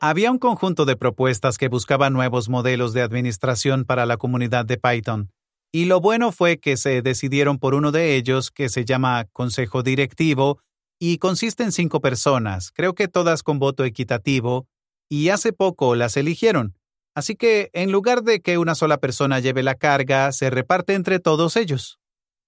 Había 0.00 0.30
un 0.30 0.38
conjunto 0.38 0.84
de 0.84 0.94
propuestas 0.94 1.58
que 1.58 1.66
buscaban 1.66 2.12
nuevos 2.12 2.48
modelos 2.48 2.92
de 2.92 3.02
administración 3.02 3.84
para 3.84 4.06
la 4.06 4.18
comunidad 4.18 4.64
de 4.64 4.76
Python. 4.76 5.32
Y 5.72 5.86
lo 5.86 6.00
bueno 6.00 6.30
fue 6.30 6.60
que 6.60 6.76
se 6.76 7.02
decidieron 7.02 7.58
por 7.58 7.74
uno 7.74 7.90
de 7.90 8.14
ellos, 8.14 8.52
que 8.52 8.68
se 8.68 8.84
llama 8.84 9.24
Consejo 9.32 9.82
Directivo, 9.82 10.60
y 11.00 11.18
consiste 11.18 11.64
en 11.64 11.72
cinco 11.72 12.00
personas, 12.00 12.70
creo 12.70 12.94
que 12.94 13.08
todas 13.08 13.42
con 13.42 13.58
voto 13.58 13.84
equitativo, 13.84 14.68
y 15.08 15.30
hace 15.30 15.52
poco 15.52 15.96
las 15.96 16.16
eligieron. 16.16 16.76
Así 17.16 17.34
que, 17.34 17.68
en 17.72 17.90
lugar 17.90 18.22
de 18.22 18.40
que 18.42 18.58
una 18.58 18.76
sola 18.76 18.98
persona 18.98 19.40
lleve 19.40 19.64
la 19.64 19.74
carga, 19.74 20.30
se 20.30 20.50
reparte 20.50 20.94
entre 20.94 21.18
todos 21.18 21.56
ellos. 21.56 21.98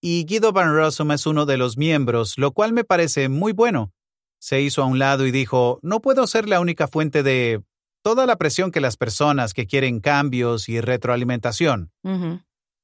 Y 0.01 0.27
Guido 0.27 0.53
Van 0.53 0.73
Rossum 0.73 1.11
es 1.11 1.27
uno 1.27 1.45
de 1.45 1.57
los 1.57 1.77
miembros, 1.77 2.39
lo 2.39 2.53
cual 2.53 2.73
me 2.73 2.85
parece 2.85 3.29
muy 3.29 3.51
bueno. 3.51 3.93
Se 4.41 4.61
hizo 4.61 4.83
a 4.83 4.87
un 4.87 4.99
lado 4.99 5.27
y 5.27 5.31
dijo, 5.31 5.79
no 5.83 6.01
puedo 6.01 6.27
ser 6.27 6.49
la 6.49 6.61
única 6.61 6.89
fuente 6.89 7.23
de 7.23 7.63
toda 8.03 8.27
la 8.27 8.37
presión 8.37 8.73
que 8.73 8.81
las 8.81 8.97
personas 8.97 9.53
que 9.53 9.67
quieren 9.67 10.01
cambios 10.01 10.69
y 10.69 10.81
retroalimentación. 10.81 11.93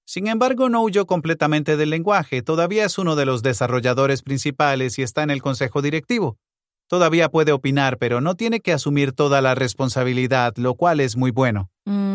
Sin 0.05 0.29
embargo, 0.29 0.69
no 0.69 0.83
huyó 0.83 1.07
completamente 1.07 1.77
del 1.77 1.91
lenguaje, 1.91 2.43
todavía 2.43 2.85
es 2.85 2.97
uno 2.99 3.17
de 3.17 3.27
los 3.27 3.43
desarrolladores 3.43 4.23
principales 4.23 4.99
y 4.99 5.03
está 5.03 5.23
en 5.25 5.31
el 5.31 5.43
consejo 5.43 5.83
directivo. 5.83 6.39
Todavía 6.89 7.29
puede 7.29 7.51
opinar, 7.51 7.99
pero 7.99 8.21
no 8.21 8.37
tiene 8.37 8.61
que 8.61 8.73
asumir 8.73 9.13
toda 9.13 9.41
la 9.41 9.57
responsabilidad, 9.57 10.55
lo 10.57 10.75
cual 10.75 11.01
es 11.01 11.17
muy 11.17 11.33
bueno. 11.33 11.69
Mm, 11.85 12.06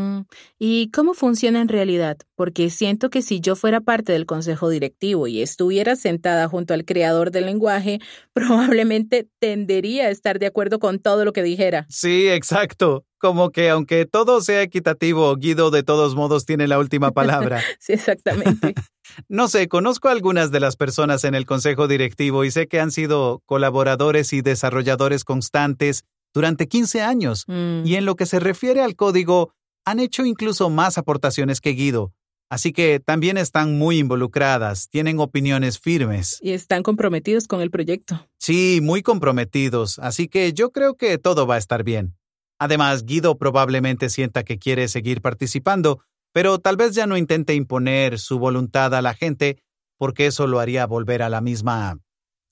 ¿Y 0.60 0.90
cómo 0.92 1.14
funciona 1.14 1.62
en 1.62 1.68
realidad? 1.68 2.18
Porque 2.36 2.70
siento 2.70 3.10
que 3.10 3.22
si 3.22 3.40
yo 3.40 3.56
fuera 3.56 3.82
parte 3.82 4.12
del 4.12 4.26
consejo 4.26 4.70
directivo 4.70 5.28
y 5.28 5.42
estuviera 5.42 5.96
sentada 5.96 6.48
junto 6.48 6.74
al 6.74 6.86
creador 6.86 7.32
del 7.32 7.46
lenguaje, 7.46 8.00
probablemente 8.34 9.28
tendería 9.40 10.06
a 10.06 10.10
estar 10.10 10.40
de 10.40 10.48
acuerdo 10.48 10.80
con 10.80 11.00
todo 11.00 11.26
lo 11.26 11.34
que 11.34 11.44
dijera. 11.44 11.86
Sí, 11.90 12.28
exacto. 12.28 13.06
Como 13.18 13.52
que 13.52 13.70
aunque 13.70 14.06
todo 14.06 14.42
sea 14.42 14.64
equitativo, 14.64 15.36
Guido 15.36 15.70
de 15.70 15.84
todos 15.84 16.16
modos 16.16 16.46
tiene 16.46 16.68
la 16.68 16.80
última 16.80 17.12
palabra. 17.12 17.62
Sí, 17.80 17.94
exactamente. 17.94 18.74
No 19.28 19.50
sé, 19.50 19.68
conozco 19.68 20.08
a 20.08 20.12
algunas 20.12 20.52
de 20.52 20.62
las 20.62 20.78
personas 20.78 21.26
en 21.26 21.36
el 21.36 21.46
consejo 21.46 21.90
directivo 21.90 22.46
y 22.46 22.52
sé 22.52 22.68
que 22.68 22.80
han 22.80 22.92
sido 22.92 23.42
colaboradores 23.46 24.32
y 24.32 24.42
desarrolladores 24.42 25.26
constantes 25.26 26.06
durante 26.34 26.68
15 26.68 27.02
años. 27.02 27.46
Mm. 27.48 27.86
Y 27.86 27.96
en 27.96 28.06
lo 28.06 28.16
que 28.16 28.26
se 28.26 28.40
refiere 28.40 28.82
al 28.82 28.96
código, 28.96 29.54
han 29.86 30.00
hecho 30.00 30.26
incluso 30.26 30.70
más 30.70 30.98
aportaciones 30.98 31.62
que 31.62 31.72
Guido. 31.72 32.14
Así 32.50 32.74
que 32.74 33.00
también 33.00 33.38
están 33.38 33.78
muy 33.78 33.98
involucradas, 33.98 34.90
tienen 34.90 35.20
opiniones 35.22 35.80
firmes. 35.80 36.38
Y 36.42 36.52
están 36.52 36.84
comprometidos 36.84 37.48
con 37.48 37.62
el 37.62 37.72
proyecto. 37.72 38.28
Sí, 38.40 38.80
muy 38.84 39.02
comprometidos, 39.02 40.00
así 40.00 40.28
que 40.28 40.52
yo 40.52 40.72
creo 40.72 40.96
que 40.96 41.18
todo 41.18 41.48
va 41.48 41.56
a 41.56 41.60
estar 41.60 41.86
bien. 41.86 42.18
Además, 42.60 43.06
Guido 43.06 43.38
probablemente 43.38 44.10
sienta 44.10 44.44
que 44.44 44.60
quiere 44.60 44.90
seguir 44.90 45.22
participando, 45.22 46.02
pero 46.34 46.60
tal 46.60 46.76
vez 46.76 46.94
ya 46.94 47.08
no 47.08 47.16
intente 47.16 47.56
imponer 47.56 48.20
su 48.20 48.38
voluntad 48.38 48.94
a 48.96 49.02
la 49.02 49.14
gente, 49.14 49.64
porque 49.98 50.28
eso 50.28 50.46
lo 50.46 50.60
haría 50.60 50.86
volver 50.86 51.24
a 51.24 51.30
la 51.30 51.40
misma... 51.40 52.00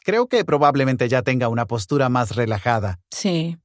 Creo 0.03 0.27
que 0.27 0.45
probablemente 0.45 1.07
ya 1.09 1.21
tenga 1.21 1.49
una 1.49 1.65
postura 1.65 2.09
más 2.09 2.35
relajada. 2.35 2.99
Sí. 3.11 3.57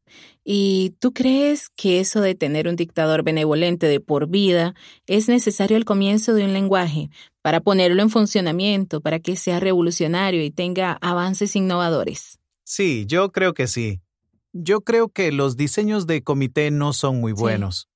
¿Y 0.44 0.94
tú 0.98 1.12
crees 1.12 1.70
que 1.74 2.00
eso 2.00 2.20
de 2.20 2.34
tener 2.34 2.68
un 2.68 2.76
dictador 2.76 3.22
benevolente 3.22 3.86
de 3.86 4.00
por 4.00 4.28
vida 4.28 4.74
es 5.06 5.28
necesario 5.28 5.76
al 5.76 5.84
comienzo 5.84 6.34
de 6.34 6.44
un 6.44 6.52
lenguaje? 6.52 7.10
para 7.44 7.60
ponerlo 7.60 8.00
en 8.00 8.08
funcionamiento, 8.08 9.02
para 9.02 9.20
que 9.20 9.36
sea 9.36 9.60
revolucionario 9.60 10.42
y 10.42 10.50
tenga 10.50 10.96
avances 11.02 11.54
innovadores. 11.56 12.38
Sí, 12.64 13.04
yo 13.06 13.32
creo 13.32 13.52
que 13.52 13.66
sí. 13.66 14.00
Yo 14.54 14.80
creo 14.80 15.10
que 15.10 15.30
los 15.30 15.54
diseños 15.58 16.06
de 16.06 16.22
comité 16.22 16.70
no 16.70 16.94
son 16.94 17.20
muy 17.20 17.32
buenos. 17.32 17.90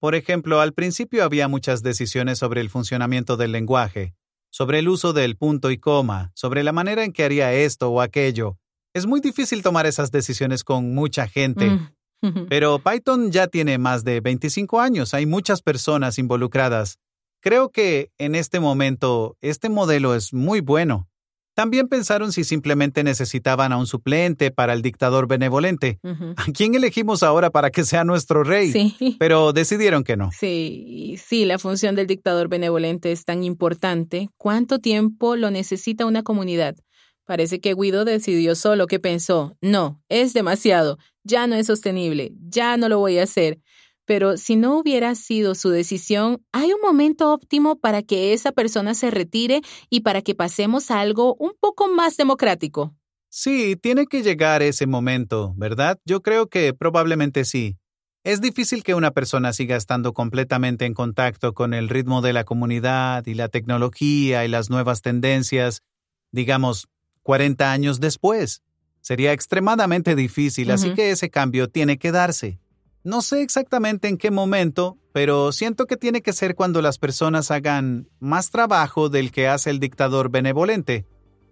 Por 0.00 0.16
ejemplo, 0.16 0.60
al 0.60 0.72
principio 0.72 1.22
había 1.22 1.46
muchas 1.46 1.84
decisiones 1.84 2.38
sobre 2.38 2.60
el 2.60 2.68
funcionamiento 2.68 3.36
del 3.36 3.52
lenguaje, 3.52 4.16
sobre 4.50 4.78
el 4.78 4.88
uso 4.88 5.12
del 5.12 5.36
punto 5.36 5.70
y 5.70 5.78
coma, 5.78 6.32
sobre 6.34 6.62
la 6.62 6.72
manera 6.72 7.04
en 7.04 7.12
que 7.12 7.24
haría 7.24 7.52
esto 7.52 7.90
o 7.90 8.00
aquello. 8.00 8.58
Es 8.94 9.06
muy 9.06 9.20
difícil 9.20 9.62
tomar 9.62 9.86
esas 9.86 10.10
decisiones 10.10 10.64
con 10.64 10.94
mucha 10.94 11.28
gente. 11.28 11.70
Mm. 11.70 11.90
Pero 12.48 12.78
Python 12.78 13.30
ya 13.30 13.46
tiene 13.46 13.78
más 13.78 14.04
de 14.04 14.20
25 14.20 14.80
años, 14.80 15.14
hay 15.14 15.26
muchas 15.26 15.62
personas 15.62 16.18
involucradas. 16.18 16.98
Creo 17.40 17.70
que 17.70 18.10
en 18.18 18.34
este 18.34 18.58
momento 18.58 19.36
este 19.40 19.68
modelo 19.68 20.14
es 20.14 20.32
muy 20.32 20.60
bueno. 20.60 21.08
También 21.56 21.88
pensaron 21.88 22.32
si 22.32 22.44
simplemente 22.44 23.02
necesitaban 23.02 23.72
a 23.72 23.78
un 23.78 23.86
suplente 23.86 24.50
para 24.50 24.74
el 24.74 24.82
dictador 24.82 25.26
benevolente. 25.26 25.98
¿A 26.36 26.44
quién 26.52 26.74
elegimos 26.74 27.22
ahora 27.22 27.48
para 27.48 27.70
que 27.70 27.84
sea 27.84 28.04
nuestro 28.04 28.44
rey? 28.44 28.70
Sí. 28.72 29.16
Pero 29.18 29.54
decidieron 29.54 30.04
que 30.04 30.18
no. 30.18 30.28
Sí, 30.38 31.16
sí, 31.16 31.46
la 31.46 31.58
función 31.58 31.94
del 31.94 32.06
dictador 32.06 32.48
benevolente 32.48 33.10
es 33.10 33.24
tan 33.24 33.42
importante. 33.42 34.28
¿Cuánto 34.36 34.80
tiempo 34.80 35.34
lo 35.34 35.50
necesita 35.50 36.04
una 36.04 36.22
comunidad? 36.22 36.76
Parece 37.24 37.58
que 37.58 37.72
Guido 37.72 38.04
decidió 38.04 38.54
solo 38.54 38.86
que 38.86 39.00
pensó, 39.00 39.56
no, 39.62 40.02
es 40.10 40.34
demasiado, 40.34 40.98
ya 41.24 41.46
no 41.46 41.56
es 41.56 41.68
sostenible, 41.68 42.34
ya 42.38 42.76
no 42.76 42.90
lo 42.90 42.98
voy 42.98 43.18
a 43.18 43.22
hacer. 43.22 43.60
Pero 44.06 44.36
si 44.36 44.56
no 44.56 44.78
hubiera 44.78 45.14
sido 45.14 45.54
su 45.54 45.68
decisión, 45.68 46.40
hay 46.52 46.72
un 46.72 46.80
momento 46.80 47.32
óptimo 47.32 47.76
para 47.76 48.02
que 48.02 48.32
esa 48.32 48.52
persona 48.52 48.94
se 48.94 49.10
retire 49.10 49.60
y 49.90 50.00
para 50.00 50.22
que 50.22 50.34
pasemos 50.34 50.90
a 50.90 51.00
algo 51.00 51.34
un 51.38 51.52
poco 51.60 51.88
más 51.88 52.16
democrático. 52.16 52.94
Sí, 53.28 53.76
tiene 53.76 54.06
que 54.06 54.22
llegar 54.22 54.62
ese 54.62 54.86
momento, 54.86 55.52
¿verdad? 55.56 55.98
Yo 56.06 56.22
creo 56.22 56.46
que 56.46 56.72
probablemente 56.72 57.44
sí. 57.44 57.76
Es 58.24 58.40
difícil 58.40 58.82
que 58.82 58.94
una 58.94 59.10
persona 59.10 59.52
siga 59.52 59.76
estando 59.76 60.14
completamente 60.14 60.84
en 60.84 60.94
contacto 60.94 61.52
con 61.52 61.74
el 61.74 61.88
ritmo 61.88 62.22
de 62.22 62.32
la 62.32 62.44
comunidad 62.44 63.26
y 63.26 63.34
la 63.34 63.48
tecnología 63.48 64.44
y 64.44 64.48
las 64.48 64.70
nuevas 64.70 65.02
tendencias, 65.02 65.82
digamos, 66.32 66.88
40 67.22 67.70
años 67.70 68.00
después. 68.00 68.62
Sería 69.00 69.32
extremadamente 69.32 70.16
difícil, 70.16 70.70
así 70.70 70.94
que 70.94 71.10
ese 71.10 71.30
cambio 71.30 71.68
tiene 71.68 71.98
que 71.98 72.10
darse. 72.10 72.58
No 73.06 73.22
sé 73.22 73.40
exactamente 73.42 74.08
en 74.08 74.18
qué 74.18 74.30
momento, 74.30 74.98
pero 75.12 75.52
siento 75.52 75.86
que 75.86 75.96
tiene 75.96 76.20
que 76.20 76.32
ser 76.34 76.54
cuando 76.54 76.82
las 76.82 76.98
personas 76.98 77.50
hagan 77.50 78.08
más 78.20 78.50
trabajo 78.50 79.08
del 79.08 79.30
que 79.30 79.48
hace 79.48 79.70
el 79.70 79.80
dictador 79.80 80.30
benevolente 80.30 81.06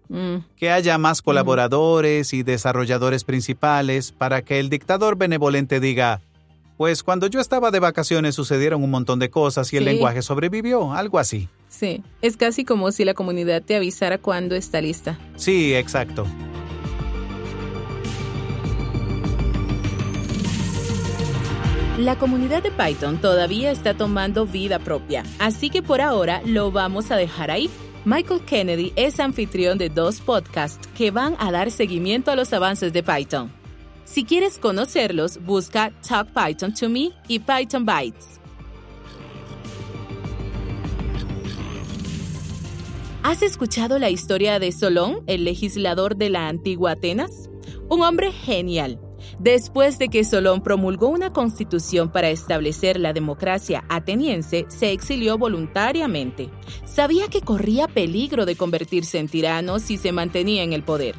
Mm, 0.09 0.37
que 0.55 0.69
haya 0.69 0.97
más 0.97 1.21
colaboradores 1.21 2.33
y 2.33 2.43
desarrolladores 2.43 3.23
principales 3.23 4.11
para 4.11 4.43
que 4.43 4.59
el 4.59 4.69
dictador 4.69 5.17
benevolente 5.17 5.79
diga, 5.79 6.21
pues 6.77 7.03
cuando 7.03 7.27
yo 7.27 7.39
estaba 7.39 7.71
de 7.71 7.79
vacaciones 7.79 8.35
sucedieron 8.35 8.83
un 8.83 8.91
montón 8.91 9.19
de 9.19 9.29
cosas 9.29 9.71
y 9.73 9.77
el 9.77 9.85
lenguaje 9.85 10.21
sobrevivió, 10.21 10.93
algo 10.93 11.19
así. 11.19 11.49
sí, 11.69 12.03
es 12.21 12.37
casi 12.37 12.65
como 12.65 12.91
si 12.91 13.05
la 13.05 13.13
comunidad 13.13 13.63
te 13.63 13.75
avisara 13.75 14.17
cuando 14.17 14.55
está 14.55 14.81
lista. 14.81 15.17
Sí, 15.35 15.73
exacto. 15.73 16.25
La 21.97 22.17
comunidad 22.17 22.61
de 22.61 22.71
Python 22.71 23.21
todavía 23.21 23.71
está 23.71 23.93
tomando 23.93 24.45
vida 24.45 24.79
propia, 24.79 25.23
así 25.39 25.69
que 25.69 25.81
por 25.81 26.01
ahora 26.01 26.41
lo 26.43 26.69
vamos 26.69 27.09
a 27.09 27.15
dejar 27.15 27.51
ahí. 27.51 27.69
Michael 28.03 28.41
Kennedy 28.41 28.91
es 28.97 29.21
anfitrión 29.21 29.77
de 29.77 29.87
dos 29.87 30.19
podcasts 30.19 30.89
que 30.97 31.11
van 31.11 31.37
a 31.39 31.53
dar 31.53 31.71
seguimiento 31.71 32.31
a 32.31 32.35
los 32.35 32.51
avances 32.51 32.91
de 32.91 33.01
Python. 33.01 33.49
Si 34.03 34.25
quieres 34.25 34.57
conocerlos, 34.57 35.41
busca 35.45 35.93
Talk 36.05 36.27
Python 36.33 36.73
to 36.73 36.89
Me 36.89 37.11
y 37.29 37.39
Python 37.39 37.85
Bytes. 37.85 38.41
¿Has 43.23 43.41
escuchado 43.41 43.99
la 43.99 44.09
historia 44.09 44.59
de 44.59 44.73
Solón, 44.73 45.23
el 45.27 45.45
legislador 45.45 46.17
de 46.17 46.29
la 46.29 46.49
antigua 46.49 46.91
Atenas? 46.91 47.49
Un 47.87 48.01
hombre 48.01 48.33
genial. 48.33 48.99
Después 49.39 49.99
de 49.99 50.07
que 50.07 50.23
Solón 50.23 50.61
promulgó 50.61 51.09
una 51.09 51.33
constitución 51.33 52.09
para 52.09 52.29
establecer 52.29 52.99
la 52.99 53.13
democracia 53.13 53.83
ateniense, 53.89 54.65
se 54.69 54.91
exilió 54.91 55.37
voluntariamente. 55.37 56.49
Sabía 56.85 57.27
que 57.27 57.41
corría 57.41 57.87
peligro 57.87 58.45
de 58.45 58.55
convertirse 58.55 59.19
en 59.19 59.27
tirano 59.27 59.79
si 59.79 59.97
se 59.97 60.11
mantenía 60.11 60.63
en 60.63 60.73
el 60.73 60.83
poder. 60.83 61.15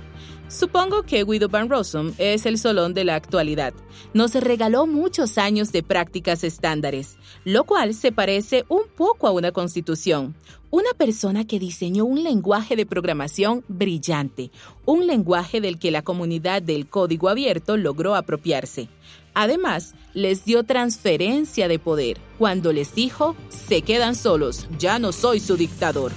Supongo 0.49 1.03
que 1.03 1.25
Guido 1.25 1.49
van 1.49 1.69
Rossum 1.69 2.13
es 2.19 2.47
el 2.47 2.57
Solón 2.57 2.95
de 2.95 3.05
la 3.05 3.17
actualidad. 3.17 3.75
Nos 4.15 4.33
regaló 4.35 4.87
muchos 4.87 5.39
años 5.39 5.73
de 5.73 5.83
prácticas 5.83 6.45
estándares, 6.45 7.19
lo 7.45 7.65
cual 7.65 7.95
se 7.95 8.13
parece 8.13 8.65
un 8.69 8.83
poco 8.97 9.27
a 9.27 9.33
una 9.33 9.51
constitución. 9.51 10.37
Una 10.71 10.91
persona 10.97 11.47
que 11.47 11.59
diseñó 11.59 12.05
un 12.05 12.23
lenguaje 12.23 12.77
de 12.77 12.87
programación 12.87 13.65
brillante, 13.67 14.53
un 14.85 15.09
lenguaje 15.09 15.61
del 15.61 15.81
que 15.81 15.91
la 15.91 16.03
comunidad 16.03 16.63
del 16.63 16.89
código 16.89 17.29
abierto 17.29 17.77
logró 17.77 18.15
apropiarse. 18.15 18.89
Además, 19.35 19.95
les 20.15 20.45
dio 20.45 20.63
transferencia 20.63 21.67
de 21.67 21.81
poder 21.81 22.19
cuando 22.39 22.73
les 22.73 22.95
dijo, 22.95 23.35
se 23.49 23.83
quedan 23.83 24.15
solos, 24.15 24.69
ya 24.79 24.99
no 25.01 25.11
soy 25.13 25.41
su 25.41 25.57
dictador. 25.57 26.13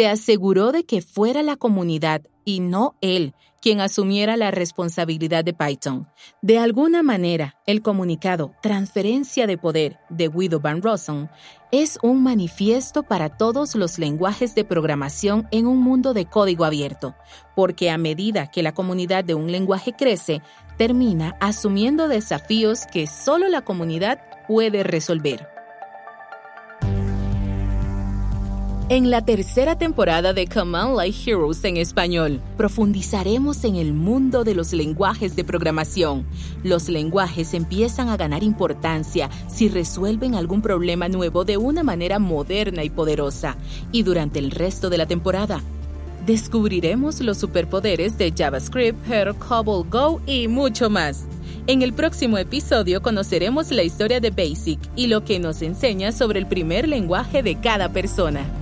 Se 0.00 0.08
aseguró 0.08 0.72
de 0.72 0.84
que 0.84 1.02
fuera 1.02 1.42
la 1.42 1.56
comunidad 1.56 2.22
y 2.46 2.60
no 2.60 2.94
él 3.02 3.34
quien 3.60 3.82
asumiera 3.82 4.38
la 4.38 4.50
responsabilidad 4.50 5.44
de 5.44 5.52
Python. 5.52 6.08
De 6.40 6.58
alguna 6.58 7.02
manera, 7.02 7.56
el 7.66 7.82
comunicado 7.82 8.54
Transferencia 8.62 9.46
de 9.46 9.58
Poder 9.58 9.98
de 10.08 10.28
Guido 10.28 10.58
van 10.58 10.80
Rossum 10.80 11.28
es 11.70 11.98
un 12.02 12.22
manifiesto 12.22 13.02
para 13.02 13.36
todos 13.36 13.74
los 13.74 13.98
lenguajes 13.98 14.54
de 14.54 14.64
programación 14.64 15.46
en 15.50 15.66
un 15.66 15.82
mundo 15.82 16.14
de 16.14 16.24
código 16.24 16.64
abierto, 16.64 17.14
porque 17.54 17.90
a 17.90 17.98
medida 17.98 18.50
que 18.50 18.62
la 18.62 18.72
comunidad 18.72 19.22
de 19.22 19.34
un 19.34 19.52
lenguaje 19.52 19.92
crece, 19.92 20.40
termina 20.78 21.36
asumiendo 21.40 22.08
desafíos 22.08 22.86
que 22.90 23.06
solo 23.06 23.50
la 23.50 23.66
comunidad 23.66 24.18
puede 24.48 24.82
resolver. 24.82 25.59
En 28.90 29.08
la 29.08 29.24
tercera 29.24 29.78
temporada 29.78 30.32
de 30.32 30.48
Command 30.48 30.98
Line 30.98 31.14
Heroes 31.24 31.62
en 31.62 31.76
español, 31.76 32.40
profundizaremos 32.56 33.62
en 33.62 33.76
el 33.76 33.92
mundo 33.92 34.42
de 34.42 34.56
los 34.56 34.72
lenguajes 34.72 35.36
de 35.36 35.44
programación. 35.44 36.26
Los 36.64 36.88
lenguajes 36.88 37.54
empiezan 37.54 38.08
a 38.08 38.16
ganar 38.16 38.42
importancia 38.42 39.30
si 39.46 39.68
resuelven 39.68 40.34
algún 40.34 40.60
problema 40.60 41.08
nuevo 41.08 41.44
de 41.44 41.56
una 41.56 41.84
manera 41.84 42.18
moderna 42.18 42.82
y 42.82 42.90
poderosa. 42.90 43.56
Y 43.92 44.02
durante 44.02 44.40
el 44.40 44.50
resto 44.50 44.90
de 44.90 44.98
la 44.98 45.06
temporada, 45.06 45.62
descubriremos 46.26 47.20
los 47.20 47.38
superpoderes 47.38 48.18
de 48.18 48.32
JavaScript, 48.36 48.98
Perl, 49.06 49.36
Cobol, 49.36 49.88
Go 49.88 50.20
y 50.26 50.48
mucho 50.48 50.90
más. 50.90 51.26
En 51.68 51.82
el 51.82 51.92
próximo 51.92 52.38
episodio 52.38 53.02
conoceremos 53.02 53.70
la 53.70 53.84
historia 53.84 54.18
de 54.18 54.30
Basic 54.32 54.80
y 54.96 55.06
lo 55.06 55.24
que 55.24 55.38
nos 55.38 55.62
enseña 55.62 56.10
sobre 56.10 56.40
el 56.40 56.48
primer 56.48 56.88
lenguaje 56.88 57.44
de 57.44 57.54
cada 57.60 57.92
persona. 57.92 58.59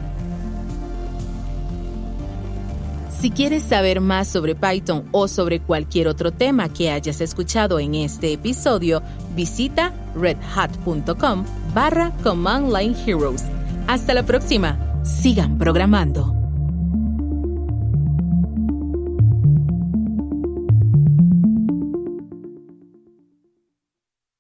Si 3.21 3.33
quieres 3.33 3.65
saber 3.65 4.01
más 4.01 4.29
sobre 4.29 4.55
Python 4.55 5.09
o 5.11 5.27
sobre 5.27 5.59
cualquier 5.59 6.07
otro 6.07 6.31
tema 6.31 6.69
que 6.69 6.93
hayas 6.93 7.21
escuchado 7.21 7.81
en 7.81 7.97
este 7.97 8.33
episodio, 8.33 9.03
visita 9.35 9.93
redhat.com 10.15 11.45
barra 11.75 12.13
Command 12.23 12.73
Line 12.73 12.95
Heroes. 13.05 13.43
Hasta 13.89 14.15
la 14.15 14.23
próxima. 14.23 14.79
Sigan 15.03 15.59
programando. 15.59 16.48